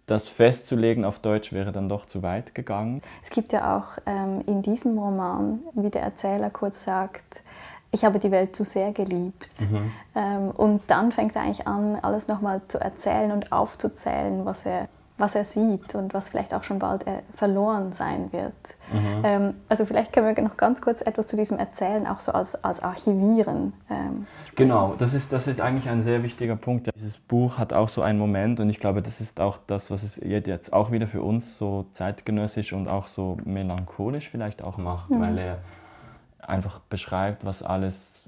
das 0.08 0.28
festzulegen 0.28 1.04
auf 1.04 1.20
Deutsch 1.20 1.52
wäre 1.52 1.70
dann 1.70 1.88
doch 1.88 2.06
zu 2.06 2.22
weit 2.22 2.54
gegangen. 2.54 3.02
Es 3.22 3.30
gibt 3.30 3.52
ja 3.52 3.76
auch 3.76 3.98
ähm, 4.06 4.40
in 4.46 4.62
diesem 4.62 4.98
Roman, 4.98 5.60
wie 5.74 5.90
der 5.90 6.02
Erzähler 6.02 6.50
kurz 6.50 6.82
sagt, 6.82 7.42
ich 7.90 8.04
habe 8.04 8.18
die 8.18 8.30
Welt 8.30 8.56
zu 8.56 8.64
sehr 8.64 8.92
geliebt. 8.92 9.48
Mhm. 9.60 9.92
Ähm, 10.14 10.50
und 10.50 10.82
dann 10.88 11.12
fängt 11.12 11.36
er 11.36 11.42
eigentlich 11.42 11.66
an, 11.66 11.96
alles 12.02 12.26
nochmal 12.26 12.60
zu 12.68 12.80
erzählen 12.80 13.30
und 13.32 13.52
aufzuzählen, 13.52 14.44
was 14.44 14.66
er 14.66 14.88
was 15.18 15.35
er 15.35 15.44
sieht 15.44 15.94
und 15.94 16.14
was 16.14 16.28
vielleicht 16.28 16.54
auch 16.54 16.62
schon 16.62 16.78
bald 16.78 17.07
äh, 17.07 17.22
verloren 17.35 17.92
sein 17.92 18.33
wird. 18.33 18.54
Mhm. 18.92 19.22
Ähm, 19.24 19.54
also 19.68 19.85
vielleicht 19.85 20.12
können 20.12 20.35
wir 20.35 20.42
noch 20.42 20.57
ganz 20.57 20.81
kurz 20.81 21.02
etwas 21.02 21.26
zu 21.26 21.37
diesem 21.37 21.59
Erzählen 21.59 22.07
auch 22.07 22.20
so 22.20 22.33
als, 22.33 22.62
als 22.64 22.81
Archivieren. 22.83 23.72
Ähm, 23.90 24.26
genau, 24.54 24.94
das 24.96 25.14
ist, 25.14 25.33
das 25.33 25.48
ist 25.48 25.61
eigentlich 25.61 25.88
ein 25.88 26.02
sehr 26.02 26.22
wichtiger 26.22 26.57
Punkt. 26.57 26.88
Dieses 26.94 27.18
Buch 27.18 27.59
hat 27.59 27.72
auch 27.72 27.88
so 27.88 28.00
einen 28.02 28.18
Moment 28.18 28.61
und 28.61 28.70
ich 28.70 28.78
glaube, 28.78 29.02
das 29.02 29.20
ist 29.20 29.40
auch 29.40 29.59
das, 29.66 29.90
was 29.90 30.04
es 30.04 30.20
jetzt 30.24 30.72
auch 30.72 30.92
wieder 30.92 31.09
für 31.09 31.22
uns 31.22 31.59
so 31.59 31.87
zeitgenössisch 31.92 32.72
und 32.72 32.88
auch 32.88 33.09
so 33.09 33.37
melancholisch 33.44 34.28
vielleicht 34.28 34.62
auch 34.62 34.78
macht, 34.78 35.11
mhm. 35.11 35.20
weil 35.20 35.38
er 35.38 35.59
einfach 36.38 36.78
beschreibt, 36.78 37.44
was 37.44 37.62
alles 37.62 38.24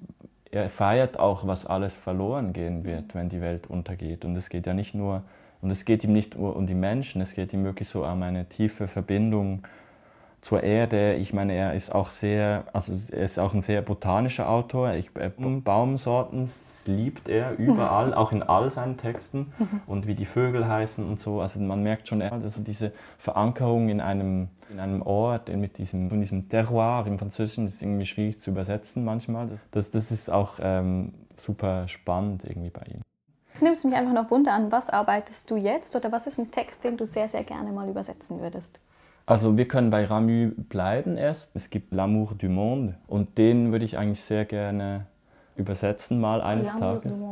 er 0.52 0.68
feiert 0.68 1.18
auch, 1.18 1.46
was 1.46 1.64
alles 1.64 1.94
verloren 1.94 2.52
gehen 2.52 2.84
wird, 2.84 3.14
wenn 3.14 3.28
die 3.28 3.40
Welt 3.40 3.68
untergeht. 3.68 4.24
Und 4.24 4.34
es 4.34 4.48
geht 4.48 4.66
ja 4.66 4.74
nicht 4.74 4.94
nur 4.94 5.22
und 5.62 5.70
es 5.70 5.84
geht 5.84 6.04
ihm 6.04 6.12
nicht 6.12 6.36
nur 6.38 6.56
um 6.56 6.66
die 6.66 6.74
Menschen, 6.74 7.20
es 7.20 7.34
geht 7.34 7.52
ihm 7.52 7.64
wirklich 7.64 7.88
so 7.88 8.04
um 8.04 8.22
eine 8.22 8.48
tiefe 8.48 8.88
Verbindung 8.88 9.62
zur 10.40 10.62
Erde. 10.62 11.14
Ich 11.14 11.34
meine, 11.34 11.52
er 11.52 11.74
ist 11.74 11.94
auch 11.94 12.08
sehr, 12.10 12.64
also 12.72 12.94
er 13.14 13.24
ist 13.24 13.38
auch 13.38 13.52
ein 13.52 13.60
sehr 13.60 13.82
botanischer 13.82 14.48
Autor. 14.48 14.94
Ich, 14.94 15.10
äh, 15.16 15.30
Baumsorten 15.38 16.48
liebt 16.86 17.28
er 17.28 17.58
überall, 17.58 18.14
auch 18.20 18.32
in 18.32 18.42
all 18.42 18.70
seinen 18.70 18.96
Texten 18.96 19.52
mhm. 19.58 19.80
und 19.86 20.06
wie 20.06 20.14
die 20.14 20.24
Vögel 20.24 20.66
heißen 20.66 21.06
und 21.06 21.20
so. 21.20 21.40
Also 21.40 21.60
man 21.60 21.82
merkt 21.82 22.08
schon, 22.08 22.22
also 22.22 22.62
diese 22.62 22.92
Verankerung 23.18 23.90
in 23.90 24.00
einem, 24.00 24.48
in 24.70 24.80
einem 24.80 25.02
Ort 25.02 25.54
mit 25.54 25.78
diesem, 25.78 26.08
mit 26.08 26.22
diesem 26.22 26.48
Terroir 26.48 27.04
im 27.06 27.18
Französischen 27.18 27.66
ist 27.66 27.82
irgendwie 27.82 28.06
schwierig 28.06 28.40
zu 28.40 28.50
übersetzen 28.50 29.04
manchmal. 29.04 29.48
Das, 29.48 29.66
das, 29.70 29.90
das 29.90 30.10
ist 30.10 30.30
auch 30.30 30.54
ähm, 30.62 31.12
super 31.36 31.86
spannend 31.86 32.44
irgendwie 32.44 32.70
bei 32.70 32.82
ihm. 32.86 33.02
Jetzt 33.60 33.66
nimmst 33.66 33.84
du 33.84 33.88
mich 33.88 33.96
einfach 33.98 34.14
noch 34.14 34.30
Wunder 34.30 34.54
an, 34.54 34.72
was 34.72 34.88
arbeitest 34.88 35.50
du 35.50 35.56
jetzt 35.56 35.94
oder 35.94 36.10
was 36.10 36.26
ist 36.26 36.38
ein 36.38 36.50
Text, 36.50 36.82
den 36.82 36.96
du 36.96 37.04
sehr, 37.04 37.28
sehr 37.28 37.44
gerne 37.44 37.72
mal 37.72 37.90
übersetzen 37.90 38.40
würdest? 38.40 38.80
Also 39.26 39.58
wir 39.58 39.68
können 39.68 39.90
bei 39.90 40.06
Ramu 40.06 40.52
bleiben 40.56 41.18
erst. 41.18 41.54
Es 41.54 41.68
gibt 41.68 41.92
L'amour 41.92 42.34
du 42.38 42.48
monde 42.48 42.94
und 43.06 43.36
den 43.36 43.70
würde 43.70 43.84
ich 43.84 43.98
eigentlich 43.98 44.22
sehr 44.22 44.46
gerne 44.46 45.08
übersetzen 45.56 46.22
mal 46.22 46.40
eines 46.40 46.74
Tages. 46.74 47.22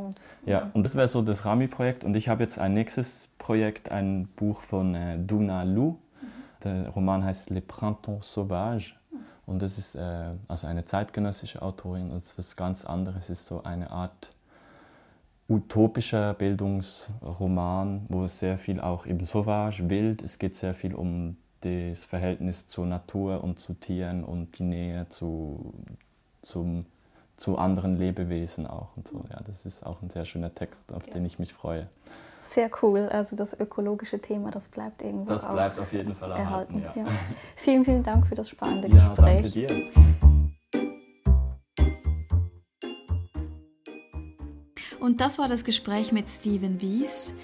Ja, 0.45 0.69
und 0.75 0.85
das 0.85 0.97
wäre 0.97 1.09
so 1.09 1.23
das 1.23 1.47
Rami-Projekt. 1.47 2.05
Und 2.05 2.15
ich 2.15 2.29
habe 2.29 2.43
jetzt 2.43 2.59
ein 2.59 2.75
nächstes 2.75 3.31
Projekt, 3.39 3.91
ein 3.91 4.29
Buch 4.37 4.61
von 4.61 4.95
äh, 4.95 5.19
Duna 5.19 5.63
Lu. 5.63 5.93
Mhm. 5.93 5.97
Der 6.63 6.89
Roman 6.91 7.25
heißt 7.25 7.49
Les 7.49 7.65
Printemps 7.67 8.35
Sauvages. 8.35 8.93
Und 9.47 9.63
das 9.63 9.79
ist 9.79 9.95
äh, 9.95 10.33
also 10.47 10.67
eine 10.67 10.85
zeitgenössische 10.85 11.63
Autorin. 11.63 12.11
Das 12.11 12.25
ist 12.25 12.37
was 12.37 12.55
ganz 12.55 12.85
anderes. 12.85 13.31
Es 13.31 13.31
ist 13.31 13.47
so 13.47 13.63
eine 13.63 13.91
Art 13.91 14.31
utopischer 15.49 16.35
Bildungsroman, 16.35 18.07
wo 18.09 18.25
es 18.25 18.39
sehr 18.39 18.59
viel 18.59 18.81
auch 18.81 19.07
eben 19.07 19.25
sauvage, 19.25 19.89
wild, 19.89 20.23
es 20.23 20.39
geht 20.39 20.55
sehr 20.55 20.75
viel 20.75 20.95
um 20.95 21.37
das 21.61 22.05
Verhältnis 22.05 22.67
zur 22.67 22.87
Natur 22.87 23.43
und 23.43 23.59
zu 23.59 23.75
Tieren 23.75 24.25
und 24.25 24.59
die 24.59 24.65
Nähe 24.65 25.09
zu, 25.09 25.73
zum, 26.43 26.87
zu 27.37 27.59
anderen 27.59 27.97
Lebewesen 27.97 28.67
auch 28.67 28.97
und 28.97 29.09
so. 29.09 29.25
Ja, 29.31 29.41
das 29.45 29.65
ist 29.65 29.85
auch 29.85 30.03
ein 30.03 30.11
sehr 30.11 30.25
schöner 30.25 30.55
Text, 30.55 30.93
auf 30.93 31.07
ja. 31.07 31.15
den 31.15 31.25
ich 31.25 31.39
mich 31.39 31.53
freue. 31.53 31.89
Sehr 32.51 32.71
cool. 32.83 33.09
Also 33.11 33.37
das 33.37 33.59
ökologische 33.59 34.21
Thema, 34.21 34.51
das 34.51 34.69
bleibt 34.69 35.03
irgendwo 35.03 35.31
Das 35.31 35.51
bleibt 35.51 35.79
auf 35.79 35.93
jeden 35.93 36.15
Fall 36.15 36.31
erhalten. 36.31 36.83
erhalten 36.83 37.07
ja. 37.07 37.13
Vielen, 37.57 37.85
vielen 37.85 38.03
Dank 38.03 38.27
für 38.27 38.35
das 38.35 38.49
spannende 38.49 38.89
Gespräch. 38.89 39.19
Ja, 39.19 39.25
danke 39.25 39.51
dir. 39.51 39.69
Und 45.09 45.23
das 45.23 45.39
war 45.39 45.49
das 45.49 45.65
Gespräch 45.65 46.13
mit 46.13 46.29
Steven 46.29 46.83
Wies. 46.83 47.35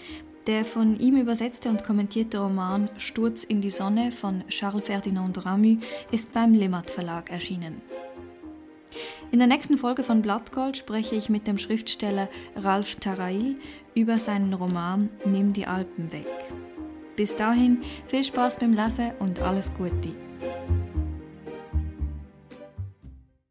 Der 0.46 0.66
von 0.66 1.00
ihm 1.00 1.16
übersetzte 1.16 1.70
und 1.70 1.82
kommentierte 1.82 2.36
Roman 2.36 2.90
Sturz 2.98 3.42
in 3.42 3.62
die 3.62 3.70
Sonne 3.70 4.12
von 4.12 4.46
Charles 4.48 4.84
Ferdinand 4.84 5.46
Ramu 5.46 5.78
ist 6.10 6.34
beim 6.34 6.52
Limmat 6.52 6.90
Verlag 6.90 7.30
erschienen. 7.30 7.80
In 9.30 9.38
der 9.38 9.48
nächsten 9.48 9.78
Folge 9.78 10.02
von 10.02 10.20
Blattgold 10.20 10.76
spreche 10.76 11.14
ich 11.14 11.30
mit 11.30 11.46
dem 11.46 11.56
Schriftsteller 11.56 12.28
Ralf 12.54 12.96
Tarail 12.96 13.56
über 13.94 14.18
seinen 14.18 14.52
Roman 14.52 15.08
Nimm 15.24 15.54
die 15.54 15.66
Alpen 15.66 16.12
weg. 16.12 16.26
Bis 17.16 17.34
dahin 17.34 17.82
viel 18.08 18.24
Spaß 18.24 18.58
beim 18.58 18.74
Lesen 18.74 19.12
und 19.20 19.40
alles 19.40 19.72
Gute. 19.72 20.14